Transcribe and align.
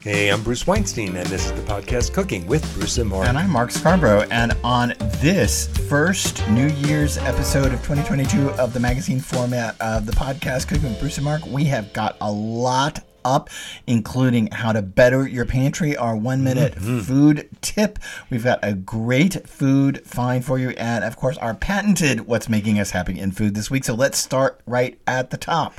Hey, 0.00 0.30
I'm 0.30 0.44
Bruce 0.44 0.64
Weinstein, 0.64 1.16
and 1.16 1.26
this 1.26 1.46
is 1.46 1.52
the 1.52 1.62
podcast 1.62 2.12
Cooking 2.12 2.46
with 2.46 2.62
Bruce 2.74 2.98
and 2.98 3.10
Mark. 3.10 3.26
And 3.26 3.36
I'm 3.36 3.50
Mark 3.50 3.72
Scarborough. 3.72 4.28
And 4.30 4.56
on 4.62 4.94
this 5.14 5.66
first 5.88 6.48
New 6.50 6.68
Year's 6.68 7.18
episode 7.18 7.72
of 7.72 7.82
2022 7.82 8.50
of 8.50 8.72
the 8.72 8.78
magazine 8.78 9.18
format 9.18 9.74
of 9.80 10.06
the 10.06 10.12
podcast 10.12 10.68
Cooking 10.68 10.90
with 10.90 11.00
Bruce 11.00 11.16
and 11.16 11.24
Mark, 11.24 11.44
we 11.46 11.64
have 11.64 11.92
got 11.92 12.16
a 12.20 12.30
lot 12.30 13.04
up, 13.24 13.50
including 13.88 14.46
how 14.52 14.70
to 14.70 14.82
better 14.82 15.26
your 15.26 15.44
pantry, 15.44 15.96
our 15.96 16.16
one 16.16 16.44
minute 16.44 16.76
mm-hmm. 16.76 17.00
food 17.00 17.48
tip. 17.60 17.98
We've 18.30 18.44
got 18.44 18.60
a 18.62 18.74
great 18.74 19.48
food 19.48 20.06
find 20.06 20.44
for 20.44 20.60
you, 20.60 20.70
and 20.70 21.02
of 21.02 21.16
course, 21.16 21.36
our 21.38 21.54
patented 21.54 22.20
What's 22.20 22.48
Making 22.48 22.78
Us 22.78 22.92
Happy 22.92 23.18
in 23.18 23.32
Food 23.32 23.56
this 23.56 23.68
week. 23.68 23.82
So 23.82 23.94
let's 23.94 24.16
start 24.16 24.60
right 24.64 24.96
at 25.08 25.30
the 25.30 25.36
top. 25.36 25.74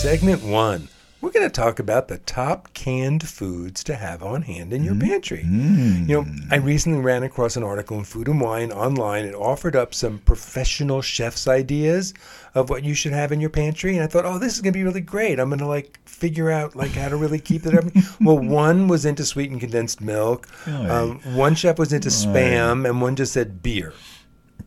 Segment 0.00 0.42
one. 0.42 0.88
We're 1.20 1.30
going 1.30 1.46
to 1.46 1.50
talk 1.50 1.78
about 1.78 2.08
the 2.08 2.16
top 2.16 2.72
canned 2.72 3.28
foods 3.28 3.84
to 3.84 3.96
have 3.96 4.22
on 4.22 4.40
hand 4.40 4.72
in 4.72 4.82
your 4.82 4.94
mm. 4.94 5.02
pantry. 5.02 5.44
Mm. 5.46 6.08
You 6.08 6.22
know, 6.22 6.26
I 6.50 6.56
recently 6.56 7.00
ran 7.00 7.22
across 7.22 7.54
an 7.54 7.62
article 7.62 7.98
in 7.98 8.04
Food 8.04 8.26
and 8.26 8.40
Wine 8.40 8.72
online. 8.72 9.26
It 9.26 9.34
offered 9.34 9.76
up 9.76 9.92
some 9.92 10.16
professional 10.20 11.02
chefs' 11.02 11.46
ideas 11.46 12.14
of 12.54 12.70
what 12.70 12.82
you 12.82 12.94
should 12.94 13.12
have 13.12 13.30
in 13.30 13.42
your 13.42 13.50
pantry, 13.50 13.94
and 13.94 14.02
I 14.02 14.06
thought, 14.06 14.24
oh, 14.24 14.38
this 14.38 14.54
is 14.54 14.62
going 14.62 14.72
to 14.72 14.78
be 14.78 14.84
really 14.84 15.02
great. 15.02 15.38
I'm 15.38 15.50
going 15.50 15.58
to 15.58 15.66
like 15.66 16.00
figure 16.06 16.50
out 16.50 16.74
like 16.74 16.92
how 16.92 17.10
to 17.10 17.16
really 17.16 17.38
keep 17.38 17.66
it 17.66 17.74
up. 17.74 17.84
well, 18.22 18.38
one 18.38 18.88
was 18.88 19.04
into 19.04 19.26
sweetened 19.26 19.60
condensed 19.60 20.00
milk. 20.00 20.48
Um, 20.66 21.20
one 21.36 21.54
chef 21.54 21.78
was 21.78 21.92
into 21.92 22.08
spam, 22.08 22.88
and 22.88 23.02
one 23.02 23.16
just 23.16 23.34
said 23.34 23.62
beer 23.62 23.92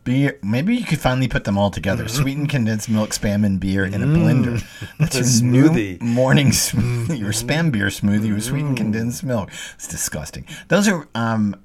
beer. 0.02 0.38
Maybe 0.42 0.74
you 0.74 0.84
could 0.84 1.00
finally 1.00 1.28
put 1.28 1.44
them 1.44 1.56
all 1.56 1.70
together: 1.70 2.04
mm-hmm. 2.04 2.22
sweetened 2.22 2.48
condensed 2.48 2.88
milk, 2.88 3.10
spam, 3.10 3.44
and 3.44 3.60
beer 3.60 3.84
in 3.84 4.02
a 4.02 4.06
blender. 4.06 4.58
Mm. 4.58 4.96
That's 4.98 5.16
your 5.16 5.24
smoothie. 5.24 6.00
new 6.00 6.06
morning 6.06 6.48
smoothie, 6.48 7.18
your 7.20 7.32
spam 7.32 7.70
beer 7.70 7.86
smoothie 7.86 8.32
with 8.32 8.44
sweetened 8.44 8.74
mm. 8.74 8.78
condensed 8.78 9.24
milk. 9.24 9.50
It's 9.74 9.88
disgusting. 9.88 10.46
Those 10.68 10.88
are, 10.88 11.08
um, 11.14 11.56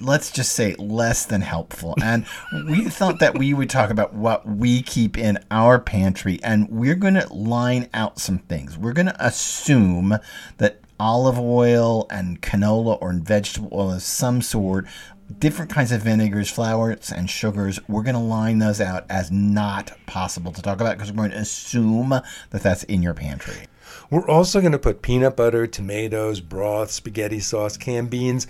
let's 0.00 0.30
just 0.30 0.52
say, 0.52 0.74
less 0.76 1.26
than 1.26 1.40
helpful. 1.40 1.94
And 2.02 2.26
we 2.68 2.84
thought 2.84 3.18
that 3.20 3.38
we 3.38 3.54
would 3.54 3.70
talk 3.70 3.90
about 3.90 4.14
what 4.14 4.46
we 4.46 4.82
keep 4.82 5.18
in 5.18 5.38
our 5.50 5.78
pantry, 5.78 6.38
and 6.42 6.68
we're 6.68 6.94
going 6.94 7.14
to 7.14 7.32
line 7.32 7.88
out 7.94 8.18
some 8.18 8.38
things. 8.38 8.78
We're 8.78 8.92
going 8.92 9.06
to 9.06 9.26
assume 9.26 10.18
that 10.58 10.80
olive 11.00 11.38
oil 11.38 12.06
and 12.10 12.40
canola 12.40 12.98
or 13.00 13.12
vegetable 13.12 13.68
oil 13.72 13.92
of 13.92 14.02
some 14.02 14.40
sort 14.40 14.86
different 15.38 15.70
kinds 15.70 15.92
of 15.92 16.02
vinegars, 16.02 16.50
flours, 16.50 17.10
and 17.10 17.28
sugars. 17.28 17.80
We're 17.88 18.02
going 18.02 18.14
to 18.14 18.20
line 18.20 18.58
those 18.58 18.80
out 18.80 19.06
as 19.08 19.30
not 19.30 19.92
possible 20.06 20.52
to 20.52 20.62
talk 20.62 20.80
about 20.80 20.96
because 20.96 21.12
we're 21.12 21.28
going 21.28 21.30
to 21.30 21.38
assume 21.38 22.10
that 22.10 22.62
that's 22.62 22.84
in 22.84 23.02
your 23.02 23.14
pantry. 23.14 23.66
We're 24.10 24.28
also 24.28 24.60
going 24.60 24.72
to 24.72 24.78
put 24.78 25.02
peanut 25.02 25.36
butter, 25.36 25.66
tomatoes, 25.66 26.40
broth, 26.40 26.90
spaghetti 26.90 27.40
sauce, 27.40 27.76
canned 27.76 28.10
beans 28.10 28.46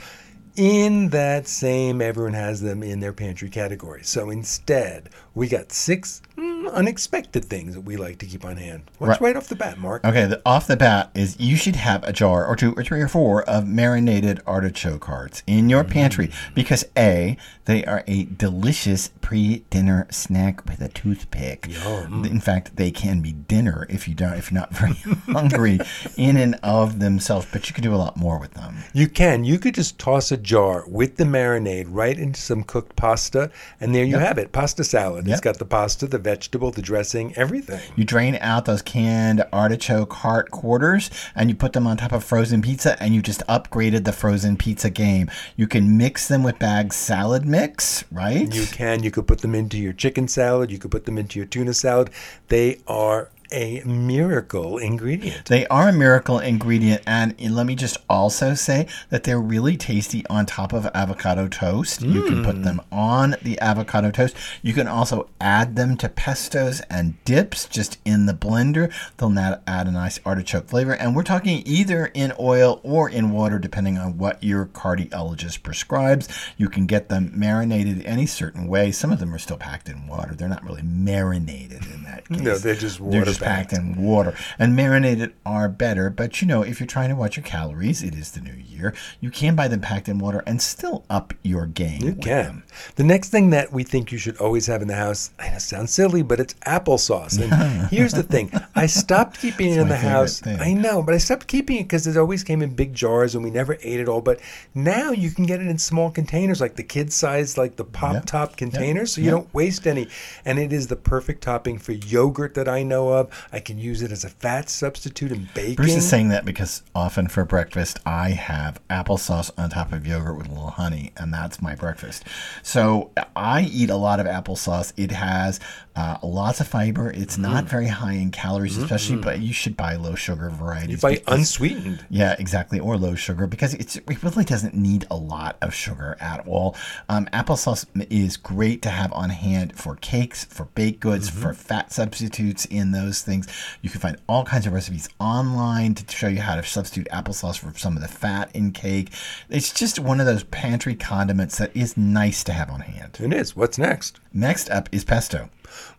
in 0.57 1.09
that 1.09 1.49
same 1.49 2.01
everyone 2.01 2.35
has 2.35 2.61
them 2.61 2.83
in 2.83 3.01
their 3.01 3.13
pantry 3.13 3.49
category. 3.49 4.05
So 4.05 4.31
instead, 4.31 5.11
we 5.35 5.49
got 5.49 5.73
six 5.73 6.23
unexpected 6.69 7.45
things 7.45 7.75
that 7.75 7.83
we 7.83 7.97
like 7.97 8.19
to 8.19 8.27
keep 8.27 8.45
on 8.45 8.57
hand. 8.57 8.83
What's 8.99 9.21
right, 9.21 9.29
right 9.29 9.37
off 9.37 9.49
the 9.49 9.57
bat, 9.57 9.79
Mark? 9.79 10.05
Okay, 10.05 10.27
the, 10.27 10.43
off 10.45 10.67
the 10.67 10.77
bat 10.77 11.11
is 11.15 11.39
you 11.39 11.57
should 11.57 11.77
have 11.77 12.05
a 12.05 12.13
jar 12.13 12.47
or 12.47 12.57
two 12.57 12.75
or 12.75 12.83
three 12.83 13.01
or 13.01 13.09
four 13.09 13.43
of 13.45 13.67
marinated 13.67 14.41
artichoke 14.47 15.05
hearts 15.05 15.43
in 15.47 15.69
your 15.69 15.85
mm. 15.85 15.91
pantry 15.91 16.31
because 16.55 16.85
A, 16.97 17.37
they 17.65 17.85
are 17.85 18.05
a 18.07 18.25
delicious 18.25 19.09
pre-dinner 19.21 20.07
snack 20.11 20.65
with 20.67 20.81
a 20.81 20.89
toothpick. 20.89 21.67
Yum. 21.69 22.25
In 22.25 22.41
fact, 22.41 22.77
they 22.77 22.91
can 22.91 23.21
be 23.21 23.33
dinner 23.33 23.87
if 23.89 24.07
you 24.07 24.15
don't 24.15 24.35
if 24.35 24.51
you're 24.51 24.61
not 24.61 24.75
very 24.75 24.93
hungry 25.27 25.79
in 26.17 26.37
and 26.37 26.59
of 26.63 26.99
themselves, 26.99 27.47
but 27.53 27.69
you 27.69 27.75
can 27.75 27.83
do 27.83 27.95
a 27.95 27.97
lot 27.97 28.17
more 28.17 28.39
with 28.39 28.55
them. 28.55 28.77
You 28.93 29.09
can. 29.09 29.45
You 29.45 29.59
could 29.59 29.75
just 29.75 29.99
toss 29.99 30.31
a 30.33 30.37
jar 30.37 30.85
with 30.87 31.17
the 31.17 31.25
marinade 31.25 31.87
right 31.89 32.19
into 32.19 32.41
some 32.41 32.63
cooked 32.63 32.97
pasta 32.97 33.51
and 33.81 33.95
there 33.95 34.05
you 34.05 34.19
yep. 34.19 34.27
have 34.27 34.39
it, 34.39 34.53
pasta 34.53 34.85
salad. 34.85 35.27
Yep. 35.27 35.33
It's 35.33 35.41
got 35.41 35.59
the 35.59 35.65
pasta, 35.65 36.07
the 36.07 36.19
vegetable, 36.19 36.54
the 36.59 36.83
dressing, 36.83 37.35
everything. 37.37 37.81
You 37.97 38.05
drain 38.05 38.39
out 38.41 38.65
those 38.65 38.83
canned 38.83 39.45
artichoke 39.53 40.13
heart 40.13 40.51
quarters 40.51 41.11
and 41.35 41.49
you 41.49 41.57
put 41.57 41.73
them 41.73 41.87
on 41.87 41.97
top 41.97 42.13
of 42.13 42.25
frozen 42.25 42.63
pizza 42.63 43.01
and 43.03 43.15
you 43.15 43.23
just 43.23 43.43
upgraded 43.47 44.05
the 44.05 44.13
frozen 44.13 44.57
pizza 44.57 44.91
game. 44.91 45.31
You 45.57 45.67
can 45.67 45.97
mix 45.97 46.29
them 46.29 46.43
with 46.43 46.59
bag 46.59 46.93
salad 46.93 47.45
mix, 47.45 48.05
right? 48.11 48.53
You 48.55 48.67
can. 48.67 49.03
You 49.03 49.11
could 49.11 49.27
put 49.27 49.41
them 49.41 49.55
into 49.55 49.79
your 49.79 49.93
chicken 49.93 50.29
salad. 50.29 50.71
You 50.71 50.79
could 50.79 50.91
put 50.91 51.05
them 51.05 51.19
into 51.19 51.39
your 51.39 51.47
tuna 51.47 51.75
salad. 51.75 52.11
They 52.49 52.81
are 52.87 53.31
a 53.55 53.83
miracle 53.85 54.79
ingredient. 54.79 55.47
They 55.47 55.67
are 55.69 55.89
a 55.89 55.93
miracle 55.93 56.41
ingredient. 56.41 57.03
And 57.07 57.39
let 57.39 57.67
me 57.67 57.77
just 57.77 57.99
also 58.11 58.55
say 58.55 58.89
that 59.11 59.23
they're 59.23 59.41
really 59.41 59.77
tasty 59.77 60.27
on 60.27 60.45
top 60.45 60.73
of 60.73 60.87
avocado 60.93 61.47
toast. 61.47 62.01
Mm. 62.01 62.13
You 62.13 62.25
can 62.25 62.45
put 62.45 62.65
them 62.65 62.81
on 62.91 63.37
the 63.43 63.59
avocado 63.61 64.11
toast. 64.11 64.37
You 64.63 64.73
can 64.73 64.89
also 64.89 65.29
add 65.41 65.77
them 65.77 65.97
to 65.99 66.09
pestos 66.09 66.83
and 66.91 67.23
dips 67.25 67.67
just 67.67 67.99
in 68.05 68.27
the 68.27 68.35
blender. 68.35 68.93
They'll 69.17 69.31
now 69.31 69.61
add 69.67 69.87
a 69.87 69.93
nice 69.93 70.19
artichoke 70.27 70.67
flavor. 70.67 70.95
And 70.95 71.15
we're 71.15 71.23
talking 71.23 71.63
either 71.65 72.11
in 72.13 72.33
oil 72.41 72.81
or 72.83 73.09
in 73.09 73.31
water, 73.31 73.61
depending 73.61 73.99
on 73.99 74.19
what 74.19 74.43
your 74.43 74.67
cardiologist 74.67 75.63
prescribes. 75.63 76.29
You 76.57 76.69
can 76.69 76.87
get 76.87 77.09
them 77.09 77.31
marinated 77.35 78.05
any 78.05 78.27
certain 78.27 78.67
way. 78.67 78.91
Some 78.91 79.13
of 79.13 79.21
them 79.21 79.33
are 79.33 79.39
still 79.39 79.59
packed 79.59 79.89
in 79.89 80.09
water. 80.09 80.35
They're 80.35 80.49
not 80.49 80.65
really 80.65 80.83
marinated 80.83 81.87
in 81.87 82.03
that 82.03 82.29
case. 82.29 82.41
No, 82.41 82.59
they're 82.59 82.75
just 82.75 82.99
water. 82.99 83.13
They're 83.13 83.25
just 83.25 83.44
packed 83.45 83.73
in 83.73 83.97
water. 83.97 84.35
And 84.59 84.75
marinated 84.75 85.35
are 85.45 85.69
better, 85.69 86.11
but 86.11 86.41
you 86.41 86.49
know, 86.49 86.63
if 86.63 86.81
you're 86.81 86.87
trying 86.87 87.11
to 87.11 87.17
watch 87.17 87.37
your 87.37 87.45
calories, 87.45 88.03
it 88.03 88.15
is 88.15 88.33
the 88.33 88.41
new 88.41 88.55
year. 88.55 88.95
You 89.21 89.31
can 89.31 89.55
buy 89.55 89.69
them 89.69 89.81
packed 89.81 90.09
in 90.09 90.19
water 90.19 90.43
and 90.47 90.61
still 90.61 91.05
up 91.11 91.35
your 91.43 91.67
game. 91.67 92.03
You 92.03 92.15
can. 92.15 92.45
Them. 92.45 92.65
The 92.97 93.05
next 93.05 93.29
thing 93.31 93.51
that 93.51 93.73
we 93.73 93.85
think 93.85 94.13
you 94.13 94.19
should 94.19 94.37
always 94.39 94.67
have 94.67 94.83
in 94.83 94.89
the 94.89 94.95
house, 94.95 95.31
I 95.39 95.51
know 95.51 95.59
sounds 95.59 95.93
silly, 95.93 96.23
but 96.23 96.41
it's 96.41 96.55
applesauce. 96.67 97.41
And 97.41 97.89
here's 97.91 98.13
the 98.13 98.23
thing 98.23 98.51
I 98.75 98.87
stopped 98.87 99.41
keeping 99.41 99.71
it 99.71 99.79
in 99.79 99.89
the 99.89 99.97
house. 99.97 100.41
Thing. 100.41 100.59
I 100.61 100.73
know, 100.73 101.03
but 101.03 101.15
I 101.15 101.19
stopped 101.19 101.47
keeping 101.47 101.77
it 101.77 101.85
because 101.85 102.07
it 102.07 102.17
always 102.17 102.43
came 102.43 102.63
in 102.63 102.75
big 102.75 102.95
jars 102.95 103.35
and 103.35 103.45
we 103.45 103.51
never 103.51 103.77
ate 103.83 104.01
it 104.01 104.09
all. 104.09 104.21
But 104.21 104.41
now 104.75 105.11
you 105.11 105.31
can 105.31 105.45
get 105.45 105.61
it 105.61 105.67
in 105.67 105.79
small 105.79 106.11
containers, 106.11 106.61
like 106.61 106.77
the 106.77 106.83
kid 106.83 107.13
size, 107.13 107.59
like 107.59 107.77
the 107.77 107.85
pop 107.85 108.15
yep. 108.15 108.25
top 108.27 108.57
containers, 108.57 109.11
yep. 109.11 109.15
so 109.15 109.21
you 109.21 109.27
yep. 109.27 109.35
don't 109.35 109.55
waste 109.55 109.87
any. 109.87 110.09
And 110.45 110.59
it 110.59 110.73
is 110.73 110.87
the 110.87 110.97
perfect 110.97 111.43
topping 111.43 111.79
for 111.79 111.93
yogurt 111.93 112.55
that 112.55 112.69
I 112.69 112.83
know 112.83 113.09
of. 113.09 113.24
I 113.53 113.61
can 113.61 113.79
use 113.79 114.03
it 114.03 114.13
as 114.13 114.25
a 114.25 114.29
fat 114.29 114.69
substitute 114.69 115.33
in 115.33 115.49
baking. 115.55 115.77
Bruce 115.77 115.95
is 115.97 116.09
saying 116.09 116.29
that 116.31 116.45
because 116.45 116.83
often 116.95 117.29
for 117.29 117.45
breakfast 117.45 117.99
I 118.05 118.31
have 118.31 118.81
applesauce 118.89 119.51
on 119.57 119.71
top 119.71 119.93
of 119.93 120.07
yogurt 120.07 120.37
with 120.37 120.49
a 120.49 120.51
little 120.51 120.71
honey, 120.71 121.13
and 121.17 121.33
that's 121.33 121.61
my 121.61 121.75
breakfast. 121.75 122.25
So 122.63 123.11
I 123.37 123.63
eat 123.63 123.91
a 123.91 123.97
lot 123.97 124.21
of 124.21 124.27
applesauce. 124.27 124.93
It 124.97 125.11
has 125.13 125.61
uh, 125.97 126.19
lots 126.23 126.61
of 126.61 126.67
fiber. 126.67 127.11
It's 127.11 127.37
mm. 127.37 127.43
not 127.43 127.65
very 127.65 127.87
high 127.87 128.15
in 128.15 128.31
calories, 128.31 128.77
especially, 128.77 129.17
mm-hmm. 129.17 129.25
but 129.25 129.41
you 129.41 129.53
should 129.53 129.77
buy 129.77 129.95
low 129.95 130.15
sugar 130.15 130.51
varieties. 130.51 130.97
You 130.97 131.09
buy 131.09 131.15
because, 131.15 131.39
unsweetened. 131.39 132.05
Yeah, 132.11 132.35
exactly, 132.39 132.81
or 132.81 132.97
low 132.97 133.15
sugar 133.15 133.47
because 133.47 133.75
it 133.75 134.03
really 134.09 134.45
doesn't 134.45 134.75
need 134.75 135.07
a 135.11 135.17
lot 135.17 135.57
of 135.63 135.73
sugar 135.75 136.17
at 136.21 136.47
all. 136.47 136.77
Um, 137.09 137.27
applesauce 137.27 137.87
is 138.11 138.37
great 138.37 138.83
to 138.83 138.91
have 138.91 139.13
on 139.13 139.31
hand 139.31 139.77
for 139.79 139.97
cakes, 139.97 140.45
for 140.45 140.65
baked 140.75 141.01
goods, 141.01 141.31
mm-hmm. 141.31 141.43
for 141.43 141.55
fat 141.55 141.93
substitutes 141.93 142.65
in 142.65 142.91
those 142.91 143.23
things. 143.23 143.47
You 143.81 143.91
can 143.91 144.01
find 144.01 144.17
all 144.29 144.45
kinds 144.45 144.67
of 144.67 144.73
recipes 144.73 145.09
online 145.21 145.95
to 145.95 146.17
show 146.17 146.29
you 146.29 146.41
how 146.41 146.57
to 146.57 146.65
substitute 146.65 147.09
applesauce 147.13 147.59
for 147.59 147.77
some 147.79 147.97
of 147.97 148.03
the 148.03 148.09
fat 148.09 148.51
in 148.55 148.73
cake. 148.73 149.11
It's 149.49 149.73
just 149.73 149.99
one 149.99 150.19
of 150.19 150.27
those 150.27 150.45
pantry 150.45 150.97
condiments 150.97 151.59
that 151.59 151.71
is 151.77 151.97
nice 151.97 152.43
to 152.45 152.53
have 152.53 152.71
on 152.71 152.81
hand. 152.81 153.19
It 153.21 153.33
is. 153.33 153.55
What's 153.55 153.79
next? 153.79 154.19
Next 154.33 154.69
up 154.71 154.89
is 154.91 155.05
pesto. 155.05 155.49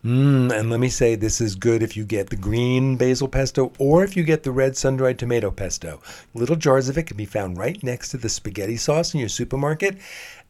Mm, 0.04 0.52
and 0.52 0.70
let 0.70 0.80
me 0.80 0.88
say, 0.88 1.14
this 1.14 1.40
is 1.40 1.54
good 1.54 1.82
if 1.82 1.96
you 1.96 2.04
get 2.04 2.30
the 2.30 2.36
green 2.36 2.96
basil 2.96 3.28
pesto 3.28 3.72
or 3.78 4.04
if 4.04 4.16
you 4.16 4.22
get 4.22 4.42
the 4.42 4.52
red 4.52 4.76
sun 4.76 4.96
dried 4.96 5.18
tomato 5.18 5.50
pesto. 5.50 6.00
Little 6.34 6.56
jars 6.56 6.88
of 6.88 6.98
it 6.98 7.04
can 7.04 7.16
be 7.16 7.26
found 7.26 7.58
right 7.58 7.82
next 7.82 8.10
to 8.10 8.16
the 8.16 8.28
spaghetti 8.28 8.76
sauce 8.76 9.14
in 9.14 9.20
your 9.20 9.28
supermarket. 9.28 9.98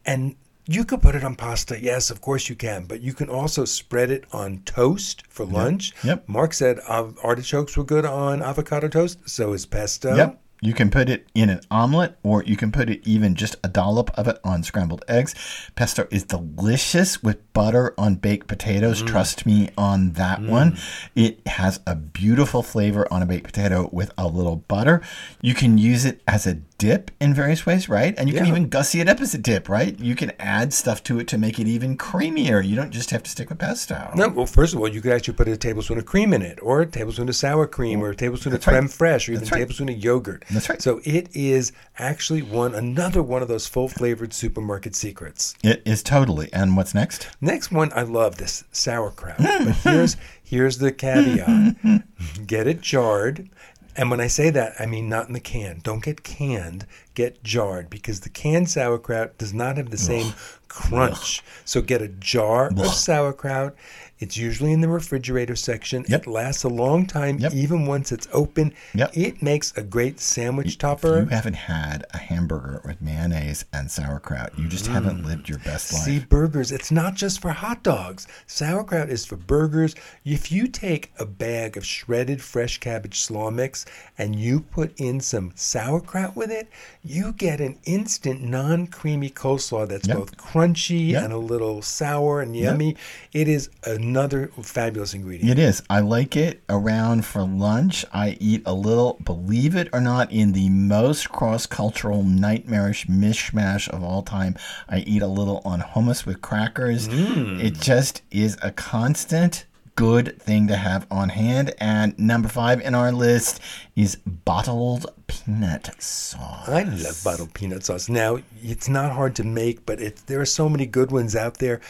And 0.05 0.35
you 0.67 0.83
could 0.83 1.01
put 1.01 1.15
it 1.15 1.23
on 1.23 1.35
pasta. 1.35 1.81
Yes, 1.81 2.09
of 2.09 2.21
course 2.21 2.49
you 2.49 2.55
can. 2.55 2.85
But 2.85 3.01
you 3.01 3.13
can 3.13 3.29
also 3.29 3.65
spread 3.65 4.11
it 4.11 4.25
on 4.33 4.59
toast 4.65 5.23
for 5.29 5.45
lunch. 5.45 5.93
Yep. 5.97 6.05
yep. 6.05 6.29
Mark 6.29 6.53
said 6.53 6.79
uh, 6.87 7.07
artichokes 7.23 7.77
were 7.77 7.85
good 7.85 8.05
on 8.05 8.41
avocado 8.41 8.89
toast. 8.89 9.29
So 9.29 9.53
is 9.53 9.65
pesto. 9.65 10.15
Yep. 10.15 10.41
You 10.61 10.73
can 10.73 10.89
put 10.89 11.09
it 11.09 11.27
in 11.35 11.49
an 11.49 11.61
omelet 11.69 12.17
or 12.23 12.43
you 12.43 12.57
can 12.57 12.71
put 12.71 12.89
it 12.89 13.07
even 13.07 13.35
just 13.35 13.55
a 13.63 13.67
dollop 13.67 14.09
of 14.17 14.27
it 14.27 14.39
on 14.43 14.63
scrambled 14.63 15.05
eggs. 15.07 15.35
Pesto 15.75 16.07
is 16.09 16.23
delicious 16.23 17.21
with 17.21 17.53
butter 17.53 17.93
on 17.97 18.15
baked 18.15 18.47
potatoes. 18.47 19.03
Mm. 19.03 19.07
Trust 19.07 19.45
me 19.45 19.69
on 19.77 20.13
that 20.13 20.39
mm. 20.39 20.49
one. 20.49 20.77
It 21.15 21.45
has 21.47 21.79
a 21.85 21.95
beautiful 21.95 22.63
flavor 22.63 23.07
on 23.11 23.21
a 23.21 23.25
baked 23.25 23.45
potato 23.45 23.89
with 23.91 24.11
a 24.17 24.27
little 24.27 24.55
butter. 24.55 25.01
You 25.41 25.53
can 25.53 25.77
use 25.77 26.05
it 26.05 26.21
as 26.27 26.47
a 26.47 26.55
dip 26.77 27.11
in 27.19 27.33
various 27.33 27.65
ways, 27.65 27.89
right? 27.89 28.13
And 28.17 28.29
you 28.29 28.35
can 28.35 28.45
even 28.45 28.69
gussy 28.69 28.99
it 28.99 29.09
up 29.09 29.19
as 29.19 29.33
a 29.33 29.37
dip, 29.37 29.67
right? 29.67 29.99
You 29.99 30.15
can 30.15 30.31
add 30.39 30.73
stuff 30.73 31.03
to 31.03 31.19
it 31.19 31.27
to 31.29 31.37
make 31.37 31.59
it 31.59 31.67
even 31.67 31.97
creamier. 31.97 32.65
You 32.65 32.75
don't 32.75 32.91
just 32.91 33.09
have 33.11 33.23
to 33.23 33.29
stick 33.29 33.49
with 33.49 33.59
pesto. 33.59 34.11
No, 34.15 34.29
well, 34.29 34.45
first 34.45 34.73
of 34.73 34.79
all, 34.79 34.87
you 34.87 35.01
could 35.01 35.11
actually 35.11 35.33
put 35.33 35.47
a 35.47 35.57
tablespoon 35.57 35.97
of 35.97 36.05
cream 36.05 36.33
in 36.33 36.41
it, 36.41 36.59
or 36.61 36.81
a 36.81 36.85
tablespoon 36.85 37.29
of 37.29 37.35
sour 37.35 37.67
cream, 37.67 38.01
or 38.01 38.09
a 38.09 38.15
tablespoon 38.15 38.53
of 38.53 38.59
That's 38.59 38.67
right. 38.67 38.79
creme 38.79 38.89
fraiche, 38.89 39.27
or 39.27 39.31
even 39.31 39.41
That's 39.41 39.51
a 39.51 39.55
right. 39.55 39.59
tablespoon 39.59 39.89
of 39.89 39.97
yogurt. 39.97 40.45
That's 40.51 40.69
right. 40.69 40.81
So 40.81 41.01
it 41.03 41.29
is 41.33 41.71
actually 41.97 42.41
one 42.41 42.73
another 42.73 43.21
one 43.21 43.41
of 43.41 43.47
those 43.47 43.67
full 43.67 43.87
flavored 43.87 44.33
supermarket 44.33 44.95
secrets. 44.95 45.55
It 45.63 45.81
is 45.85 46.01
totally. 46.01 46.49
And 46.53 46.77
what's 46.77 46.93
next? 46.93 47.27
Next 47.41 47.71
one, 47.71 47.91
I 47.93 48.03
love 48.03 48.37
this 48.37 48.63
sauerkraut. 48.71 49.37
Mm. 49.37 49.65
but 49.65 49.75
here's 49.75 50.17
here's 50.43 50.77
the 50.77 50.91
caveat: 50.91 51.47
mm-hmm. 51.47 52.43
get 52.45 52.67
it 52.67 52.81
jarred. 52.81 53.49
And 53.97 54.11
when 54.11 54.21
I 54.21 54.27
say 54.27 54.51
that, 54.51 54.75
I 54.79 54.85
mean 54.85 55.09
not 55.09 55.27
in 55.27 55.33
the 55.33 55.39
can. 55.39 55.79
Don't 55.83 56.03
get 56.03 56.23
canned. 56.23 56.85
Get 57.15 57.43
jarred 57.43 57.89
because 57.89 58.19
the 58.19 58.29
canned 58.29 58.69
sauerkraut 58.69 59.39
does 59.39 59.55
not 59.55 59.77
have 59.77 59.89
the 59.89 59.97
same 59.97 60.33
crunch. 60.67 61.41
So 61.65 61.81
get 61.81 62.03
a 62.03 62.07
jar 62.07 62.67
of 62.67 62.93
sauerkraut. 62.93 63.75
It's 64.19 64.35
usually 64.37 64.71
in 64.73 64.81
the 64.81 64.87
refrigerator 64.87 65.55
section. 65.55 66.05
Yep. 66.07 66.21
It 66.23 66.27
lasts 66.29 66.63
a 66.63 66.69
long 66.69 67.05
time, 67.05 67.37
Yep. 67.39 67.53
even 67.53 67.85
once 67.85 68.11
it's 68.11 68.27
open. 68.33 68.73
Yep. 68.95 69.11
It 69.15 69.41
makes 69.41 69.73
a 69.77 69.83
great 69.83 70.19
sandwich 70.19 70.73
If 70.73 70.77
topper. 70.79 71.19
you 71.21 71.25
haven't 71.27 71.53
had 71.55 72.05
a 72.13 72.17
hamburger 72.17 72.81
with 72.85 73.01
mayonnaise 73.01 73.65
and 73.71 73.89
sauerkraut, 73.91 74.57
you 74.57 74.67
just 74.67 74.87
haven't 74.87 75.25
lived 75.25 75.49
your 75.49 75.59
best 75.59 75.93
life. 75.93 76.01
Mm. 76.01 76.05
See, 76.05 76.19
burgers, 76.19 76.71
it's 76.71 76.91
not 76.91 77.15
just 77.15 77.41
for 77.41 77.51
hot 77.51 77.83
dogs. 77.83 78.27
Sauerkraut 78.47 79.09
is 79.09 79.25
for 79.25 79.35
burgers. 79.35 79.95
If 80.25 80.51
you 80.51 80.67
take 80.67 81.11
a 81.19 81.25
bag 81.25 81.77
of 81.77 81.85
shredded 81.85 82.41
fresh 82.41 82.79
cabbage 82.79 83.19
slaw 83.19 83.51
mix 83.51 83.85
and 84.17 84.35
you 84.35 84.61
put 84.61 84.99
in 84.99 85.19
some 85.19 85.51
sauerkraut 85.55 86.35
with 86.35 86.51
it, 86.51 86.67
you 87.03 87.33
get 87.33 87.61
an 87.61 87.77
instant 87.85 88.41
non 88.43 88.87
creamy 88.87 89.29
coleslaw 89.29 89.87
that's 89.87 90.07
both 90.07 90.35
crunchy 90.37 91.13
and 91.15 91.31
a 91.31 91.37
little 91.37 91.81
sour 91.81 92.41
and 92.41 92.55
yummy. 92.55 92.95
It 93.33 93.47
is 93.47 93.69
another 94.07 94.47
fabulous 94.61 95.13
ingredient. 95.13 95.51
It 95.51 95.59
is. 95.59 95.83
I 95.89 95.99
like 95.99 96.37
it 96.37 96.63
around 96.69 97.25
for 97.25 97.43
lunch. 97.43 98.05
I 98.13 98.37
eat 98.39 98.63
a 98.65 98.73
little, 98.73 99.19
believe 99.23 99.75
it 99.75 99.89
or 99.91 99.99
not, 99.99 100.31
in 100.31 100.53
the 100.53 100.69
most 100.69 101.29
cross 101.29 101.65
cultural, 101.65 102.23
nightmarish 102.23 103.07
mishmash 103.07 103.89
of 103.89 104.03
all 104.03 104.23
time. 104.23 104.55
I 104.87 104.99
eat 104.99 105.21
a 105.21 105.27
little 105.27 105.61
on 105.65 105.81
hummus 105.81 106.25
with 106.25 106.41
crackers. 106.41 107.09
Mm. 107.09 107.63
It 107.63 107.75
just 107.75 108.21
is 108.31 108.57
a 108.61 108.71
constant 108.71 109.65
good 109.97 110.39
thing 110.39 110.67
to 110.67 110.75
have 110.75 111.07
on 111.09 111.29
hand. 111.29 111.73
And 111.79 112.17
number 112.19 112.47
five 112.47 112.79
in 112.81 112.93
our 112.93 113.11
list 113.11 113.59
is 113.95 114.15
bottled 114.25 115.07
peanut 115.25 116.01
sauce. 116.01 116.69
I 116.69 116.83
love 116.83 117.19
bottled 117.23 117.53
peanut 117.55 117.83
sauce. 117.83 118.07
Now, 118.07 118.37
it's 118.61 118.87
not 118.87 119.11
hard 119.11 119.35
to 119.37 119.43
make, 119.43 119.85
but 119.87 119.99
it, 119.99 120.21
there 120.27 120.39
are 120.39 120.45
so 120.45 120.69
many 120.69 120.85
good 120.85 121.11
ones 121.11 121.35
out 121.35 121.57
there. 121.57 121.81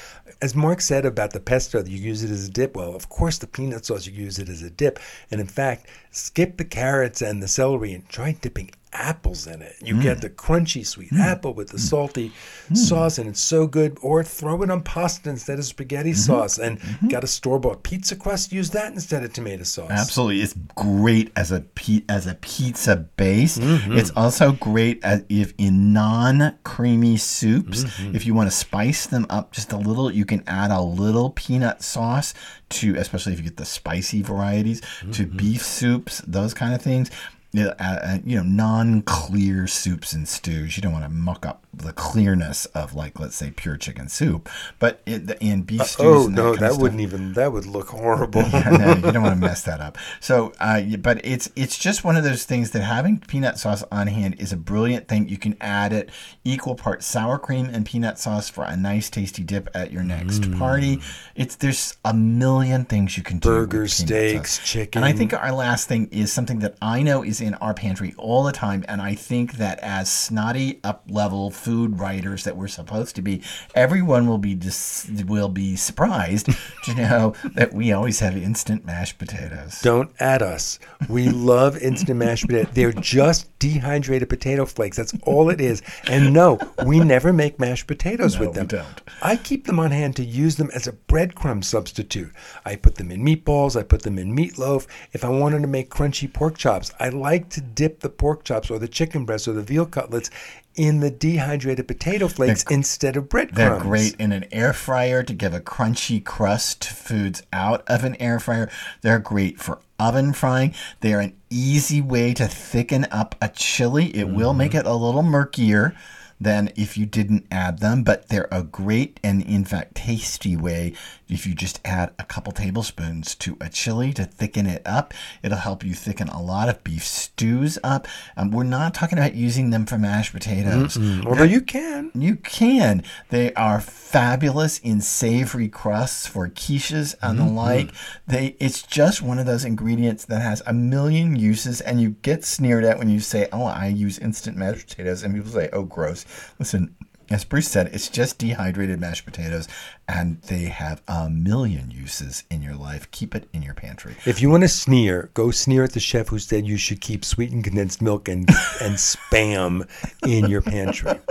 As 0.41 0.55
Mark 0.55 0.79
said 0.79 1.05
about 1.05 1.33
the 1.33 1.41
pesto, 1.41 1.83
you 1.83 1.97
use 1.97 2.23
it 2.23 2.31
as 2.31 2.47
a 2.47 2.51
dip. 2.51 2.77
Well, 2.77 2.95
of 2.95 3.09
course, 3.09 3.39
the 3.39 3.47
peanut 3.47 3.85
sauce, 3.85 4.07
you 4.07 4.13
use 4.13 4.39
it 4.39 4.47
as 4.47 4.61
a 4.61 4.69
dip. 4.69 4.99
And 5.29 5.41
in 5.41 5.47
fact, 5.47 5.87
skip 6.11 6.55
the 6.55 6.65
carrots 6.65 7.21
and 7.21 7.43
the 7.43 7.47
celery 7.47 7.93
and 7.93 8.07
try 8.07 8.31
dipping 8.31 8.71
apples 8.97 9.47
in 9.47 9.61
it. 9.61 9.75
You 9.83 10.01
get 10.01 10.21
the 10.21 10.29
crunchy 10.29 10.85
sweet 10.85 11.13
apple 11.13 11.53
with 11.53 11.69
the 11.69 11.79
salty 11.79 12.31
sauce, 12.73 13.17
and 13.17 13.29
it's 13.29 13.39
so 13.39 13.67
good. 13.67 13.97
Or 14.01 14.23
throw 14.23 14.61
it 14.63 14.69
on 14.71 14.81
pasta 14.81 15.29
instead 15.29 15.59
of 15.59 15.65
spaghetti 15.65 16.13
sauce. 16.13 16.57
And 16.57 16.79
got 17.09 17.23
a 17.23 17.27
store 17.27 17.59
bought 17.59 17.83
pizza 17.83 18.15
crust, 18.15 18.51
use 18.51 18.71
that 18.71 18.93
instead 18.93 19.23
of 19.23 19.33
tomato 19.33 19.63
sauce. 19.63 19.91
Absolutely, 19.91 20.41
it's 20.41 20.55
great 20.75 21.31
as 21.35 21.51
a 21.51 21.61
pe- 21.61 22.03
as 22.09 22.27
a 22.27 22.35
pizza 22.35 22.95
base. 22.95 23.57
Mm-hmm. 23.57 23.97
It's 23.97 24.11
also 24.11 24.51
great 24.53 25.03
as 25.03 25.23
if 25.29 25.53
in 25.57 25.93
non-creamy 25.93 27.17
soups. 27.17 27.83
Mm-hmm. 27.83 28.15
If 28.15 28.25
you 28.25 28.33
want 28.33 28.49
to 28.49 28.55
spice 28.55 29.05
them 29.07 29.25
up 29.29 29.51
just 29.51 29.71
a 29.71 29.77
little, 29.77 30.11
you 30.11 30.25
can 30.25 30.43
add 30.47 30.71
a 30.71 30.81
little 30.81 31.31
peanut 31.31 31.81
sauce 31.83 32.33
to, 32.69 32.95
especially 32.95 33.33
if 33.33 33.39
you 33.39 33.45
get 33.45 33.57
the 33.57 33.65
spicy 33.65 34.21
varieties, 34.21 34.81
to 35.11 35.25
Mm-hmm. 35.27 35.37
beef 35.37 35.61
soups, 35.63 36.21
those 36.27 36.53
kind 36.53 36.73
of 36.73 36.81
things. 36.81 37.09
Uh, 37.55 37.73
uh, 37.79 38.17
you 38.25 38.35
know, 38.37 38.43
non-clear 38.43 39.67
soups 39.67 40.13
and 40.13 40.27
stews. 40.27 40.75
You 40.75 40.81
don't 40.81 40.91
want 40.91 41.05
to 41.05 41.09
muck 41.09 41.45
up 41.45 41.66
the 41.77 41.93
clearness 41.93 42.65
of, 42.67 42.93
like, 42.93 43.19
let's 43.19 43.35
say, 43.35 43.51
pure 43.55 43.77
chicken 43.77 44.09
soup. 44.09 44.49
But 44.79 45.01
in, 45.05 45.29
in 45.39 45.61
beef 45.63 45.83
stews, 45.83 46.05
Oh 46.05 46.27
no, 46.27 46.53
of 46.53 46.59
that 46.59 46.77
wouldn't 46.77 47.01
even 47.01 47.33
that 47.33 47.51
would 47.51 47.65
look 47.65 47.89
horrible. 47.91 48.41
no, 48.41 48.95
you 48.95 49.11
don't 49.11 49.21
want 49.23 49.35
to 49.35 49.41
mess 49.41 49.63
that 49.63 49.79
up. 49.79 49.97
So, 50.19 50.53
uh, 50.59 50.81
but 50.99 51.21
it's 51.25 51.49
it's 51.55 51.77
just 51.77 52.03
one 52.03 52.15
of 52.15 52.23
those 52.23 52.43
things 52.45 52.71
that 52.71 52.81
having 52.81 53.19
peanut 53.19 53.57
sauce 53.57 53.83
on 53.91 54.07
hand 54.07 54.35
is 54.39 54.51
a 54.51 54.57
brilliant 54.57 55.07
thing. 55.07 55.27
You 55.29 55.37
can 55.37 55.55
add 55.61 55.93
it 55.93 56.09
equal 56.43 56.75
parts 56.75 57.05
sour 57.05 57.37
cream 57.39 57.67
and 57.71 57.85
peanut 57.85 58.17
sauce 58.19 58.49
for 58.49 58.63
a 58.65 58.75
nice 58.77 59.09
tasty 59.09 59.43
dip 59.43 59.69
at 59.73 59.91
your 59.91 60.03
next 60.03 60.41
Mm. 60.41 60.57
party. 60.57 60.99
It's 61.35 61.55
there's 61.55 61.95
a 62.05 62.13
million 62.13 62.85
things 62.85 63.17
you 63.17 63.23
can 63.23 63.39
do. 63.39 63.49
with 63.49 63.69
Burgers, 63.69 63.93
steaks, 63.93 64.59
chicken. 64.59 65.03
And 65.03 65.05
I 65.05 65.13
think 65.15 65.33
our 65.33 65.51
last 65.51 65.87
thing 65.87 66.07
is 66.11 66.31
something 66.31 66.59
that 66.59 66.75
I 66.81 67.01
know 67.03 67.23
is 67.23 67.41
in 67.41 67.53
our 67.55 67.73
pantry 67.73 68.13
all 68.17 68.43
the 68.43 68.51
time, 68.51 68.83
and 68.87 69.01
I 69.01 69.15
think 69.15 69.53
that 69.53 69.79
as 69.79 70.11
snotty 70.11 70.79
up 70.83 71.03
level 71.09 71.49
food 71.67 71.99
writers 71.99 72.45
that 72.45 72.55
we're 72.55 72.65
supposed 72.65 73.13
to 73.13 73.21
be, 73.21 73.41
everyone 73.75 74.25
will 74.25 74.37
be 74.37 74.55
dis- 74.55 75.05
will 75.25 75.49
be 75.49 75.75
surprised 75.75 76.47
to 76.85 76.95
know 76.95 77.33
that 77.55 77.73
we 77.73 77.91
always 77.91 78.21
have 78.21 78.37
instant 78.37 78.85
mashed 78.85 79.17
potatoes. 79.17 79.81
Don't 79.81 80.09
at 80.17 80.41
us. 80.41 80.79
We 81.09 81.27
love 81.27 81.77
instant 81.77 82.19
mashed 82.19 82.47
potatoes. 82.47 82.73
They're 82.73 82.93
just 82.93 83.47
dehydrated 83.59 84.29
potato 84.29 84.65
flakes. 84.65 84.95
That's 84.95 85.13
all 85.23 85.49
it 85.49 85.59
is. 85.59 85.81
And 86.07 86.31
no, 86.31 86.57
we 86.85 87.01
never 87.01 87.33
make 87.33 87.59
mashed 87.59 87.85
potatoes 87.87 88.35
No, 88.35 88.39
with 88.39 88.49
we 88.51 88.55
them. 88.55 88.67
don't. 88.67 89.01
I 89.21 89.35
keep 89.35 89.65
them 89.65 89.77
on 89.77 89.91
hand 89.91 90.15
to 90.15 90.23
use 90.23 90.55
them 90.55 90.69
as 90.73 90.87
a 90.87 90.93
breadcrumb 90.93 91.65
substitute. 91.65 92.31
I 92.65 92.77
put 92.77 92.95
them 92.95 93.11
in 93.11 93.25
meatballs. 93.25 93.77
I 93.77 93.83
put 93.83 94.03
them 94.03 94.17
in 94.17 94.33
meatloaf. 94.33 94.87
If 95.11 95.25
I 95.25 95.29
wanted 95.29 95.63
to 95.63 95.67
make 95.67 95.89
crunchy 95.89 96.31
pork 96.31 96.57
chops, 96.57 96.93
I 96.97 97.09
like 97.09 97.49
to 97.49 97.61
dip 97.61 97.99
the 97.99 98.09
pork 98.09 98.45
chops 98.45 98.71
or 98.71 98.79
the 98.79 98.87
chicken 98.87 99.25
breast 99.25 99.49
or 99.49 99.53
the 99.53 99.61
veal 99.61 99.85
cutlets 99.85 100.29
in 100.77 100.99
the 100.99 101.09
dehydrated 101.09 101.87
potato 101.87 102.27
flakes 102.27 102.63
instead 102.69 103.17
of 103.17 103.27
breadcrumbs. 103.27 103.57
They're 103.57 103.79
great 103.79 104.15
in 104.19 104.31
an 104.31 104.45
air 104.51 104.71
fryer 104.71 105.23
to 105.23 105.33
give 105.33 105.53
a 105.53 105.59
crunchy 105.59 106.23
crust 106.23 106.83
to 106.83 106.93
foods 106.93 107.43
out 107.51 107.83
of 107.87 108.03
an 108.03 108.15
air 108.15 108.39
fryer. 108.39 108.69
They're 109.01 109.19
great 109.19 109.59
for 109.59 109.79
oven 109.99 110.33
frying. 110.33 110.73
They're 111.01 111.19
an 111.19 111.35
easy 111.49 111.99
way 111.99 112.33
to 112.35 112.47
thicken 112.47 113.07
up 113.11 113.35
a 113.41 113.49
chili. 113.49 114.15
It 114.15 114.29
will 114.29 114.51
mm-hmm. 114.51 114.59
make 114.59 114.75
it 114.75 114.85
a 114.85 114.93
little 114.93 115.23
murkier 115.23 115.95
than 116.39 116.71
if 116.75 116.97
you 116.97 117.05
didn't 117.05 117.45
add 117.51 117.79
them, 117.79 118.03
but 118.03 118.29
they're 118.29 118.47
a 118.51 118.63
great 118.63 119.19
and, 119.23 119.41
in 119.41 119.65
fact, 119.65 119.95
tasty 119.95 120.55
way 120.55 120.93
if 121.27 121.45
you 121.45 121.53
just 121.53 121.79
add 121.83 122.13
a 122.19 122.23
couple 122.23 122.53
tablespoons 122.53 123.35
to 123.35 123.57
a 123.59 123.69
chili 123.69 124.13
to 124.13 124.23
thicken 124.23 124.65
it 124.65 124.81
up. 124.85 125.13
It'll 125.43 125.57
help 125.57 125.83
you 125.83 125.93
thicken 125.93 126.27
a 126.29 126.41
lot 126.41 126.69
of 126.69 126.83
beef 126.83 127.03
stews 127.03 127.77
up. 127.83 128.07
Um, 128.37 128.51
we're 128.51 128.63
not 128.63 128.93
talking 128.93 129.17
about 129.17 129.33
using 129.35 129.71
them 129.71 129.85
for 129.85 129.97
mashed 129.97 130.31
potatoes. 130.31 130.97
Although 131.25 131.43
you 131.43 131.61
can. 131.61 132.11
You 132.13 132.35
can. 132.37 133.03
They 133.29 133.53
are 133.55 133.81
fabulous 133.81 134.79
in 134.79 135.01
savory 135.01 135.67
crusts 135.67 136.27
for 136.27 136.47
quiches 136.47 137.15
and 137.21 137.39
the 137.39 137.45
like. 137.45 137.91
They 138.27 138.55
it's 138.59 138.83
just 138.83 139.21
one 139.21 139.39
of 139.39 139.45
those 139.45 139.65
ingredients 139.65 140.25
that 140.25 140.41
has 140.41 140.61
a 140.65 140.73
million 140.73 141.35
uses 141.35 141.81
and 141.81 142.01
you 142.01 142.11
get 142.21 142.45
sneered 142.45 142.83
at 142.83 142.97
when 142.99 143.09
you 143.09 143.19
say, 143.19 143.47
"Oh, 143.51 143.65
I 143.65 143.87
use 143.87 144.19
instant 144.19 144.55
mashed 144.57 144.87
potatoes." 144.87 145.23
And 145.23 145.33
people 145.35 145.51
say, 145.51 145.69
"Oh, 145.73 145.83
gross." 145.83 146.25
Listen, 146.59 146.95
as 147.29 147.43
Bruce 147.43 147.67
said, 147.67 147.87
it's 147.93 148.07
just 148.07 148.37
dehydrated 148.37 149.01
mashed 149.01 149.25
potatoes 149.25 149.67
and 150.07 150.41
they 150.43 150.65
have 150.65 151.01
a 151.07 151.29
million 151.29 151.91
uses 151.91 152.45
in 152.49 152.61
your 152.61 152.75
life. 152.75 153.11
Keep 153.11 153.35
it 153.35 153.49
in 153.51 153.61
your 153.61 153.73
pantry. 153.73 154.15
If 154.25 154.41
you 154.41 154.49
want 154.49 154.63
to 154.63 154.69
sneer, 154.69 155.29
go 155.33 155.51
sneer 155.51 155.83
at 155.83 155.91
the 155.91 155.99
chef 155.99 156.29
who 156.29 156.39
said 156.39 156.65
you 156.65 156.77
should 156.77 157.01
keep 157.01 157.25
sweetened 157.25 157.65
condensed 157.65 158.01
milk 158.01 158.29
and 158.29 158.47
and 158.81 158.95
spam 158.95 159.87
in 160.25 160.49
your 160.49 160.61
pantry. 160.61 161.13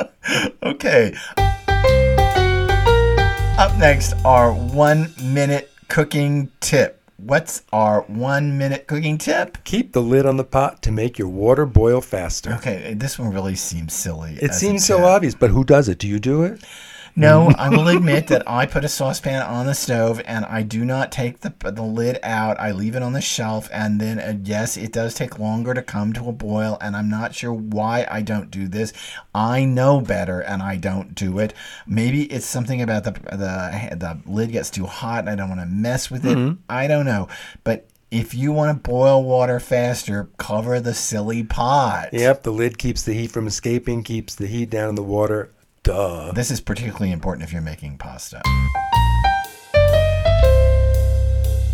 Okay. 0.60 1.14
Up 3.58 3.78
next, 3.78 4.12
our 4.24 4.52
one 4.52 5.14
minute 5.22 5.70
cooking 5.88 6.50
tip. 6.58 6.95
What's 7.26 7.64
our 7.72 8.02
one 8.02 8.56
minute 8.56 8.86
cooking 8.86 9.18
tip? 9.18 9.58
Keep 9.64 9.94
the 9.94 10.00
lid 10.00 10.26
on 10.26 10.36
the 10.36 10.44
pot 10.44 10.80
to 10.82 10.92
make 10.92 11.18
your 11.18 11.26
water 11.26 11.66
boil 11.66 12.00
faster. 12.00 12.52
Okay, 12.52 12.94
this 12.94 13.18
one 13.18 13.32
really 13.32 13.56
seems 13.56 13.94
silly. 13.94 14.38
It 14.40 14.54
seems 14.54 14.86
so 14.86 15.04
obvious, 15.04 15.34
but 15.34 15.50
who 15.50 15.64
does 15.64 15.88
it? 15.88 15.98
Do 15.98 16.06
you 16.06 16.20
do 16.20 16.44
it? 16.44 16.62
No, 17.16 17.50
I 17.58 17.70
will 17.70 17.88
admit 17.88 18.26
that 18.28 18.48
I 18.48 18.66
put 18.66 18.84
a 18.84 18.88
saucepan 18.88 19.42
on 19.42 19.66
the 19.66 19.74
stove 19.74 20.20
and 20.26 20.44
I 20.44 20.62
do 20.62 20.84
not 20.84 21.10
take 21.10 21.40
the 21.40 21.54
the 21.58 21.82
lid 21.82 22.18
out. 22.22 22.60
I 22.60 22.72
leave 22.72 22.94
it 22.94 23.02
on 23.02 23.14
the 23.14 23.20
shelf, 23.20 23.68
and 23.72 24.00
then 24.00 24.18
uh, 24.18 24.38
yes, 24.44 24.76
it 24.76 24.92
does 24.92 25.14
take 25.14 25.38
longer 25.38 25.72
to 25.74 25.82
come 25.82 26.12
to 26.12 26.28
a 26.28 26.32
boil, 26.32 26.76
and 26.80 26.94
I'm 26.94 27.08
not 27.08 27.34
sure 27.34 27.52
why 27.52 28.06
I 28.10 28.20
don't 28.22 28.50
do 28.50 28.68
this. 28.68 28.92
I 29.34 29.64
know 29.64 30.00
better, 30.00 30.40
and 30.40 30.62
I 30.62 30.76
don't 30.76 31.14
do 31.14 31.38
it. 31.38 31.54
Maybe 31.86 32.24
it's 32.24 32.46
something 32.46 32.82
about 32.82 33.04
the 33.04 33.12
the 33.12 33.96
the 33.96 34.20
lid 34.30 34.52
gets 34.52 34.70
too 34.70 34.86
hot, 34.86 35.20
and 35.20 35.30
I 35.30 35.34
don't 35.34 35.48
want 35.48 35.62
to 35.62 35.66
mess 35.66 36.10
with 36.10 36.26
it. 36.26 36.58
I 36.68 36.86
don't 36.86 37.06
know, 37.06 37.28
but 37.64 37.88
if 38.10 38.34
you 38.34 38.52
want 38.52 38.82
to 38.82 38.88
boil 38.88 39.22
water 39.24 39.58
faster, 39.58 40.28
cover 40.36 40.78
the 40.80 40.94
silly 40.94 41.42
pot. 41.42 42.10
Yep, 42.12 42.44
the 42.44 42.52
lid 42.52 42.78
keeps 42.78 43.02
the 43.02 43.14
heat 43.14 43.30
from 43.30 43.46
escaping, 43.46 44.02
keeps 44.02 44.34
the 44.34 44.46
heat 44.46 44.70
down 44.70 44.90
in 44.90 44.94
the 44.94 45.02
water. 45.02 45.50
Duh. 45.86 46.32
This 46.32 46.50
is 46.50 46.60
particularly 46.60 47.12
important 47.12 47.46
if 47.46 47.52
you're 47.52 47.62
making 47.62 47.96
pasta. 47.98 48.42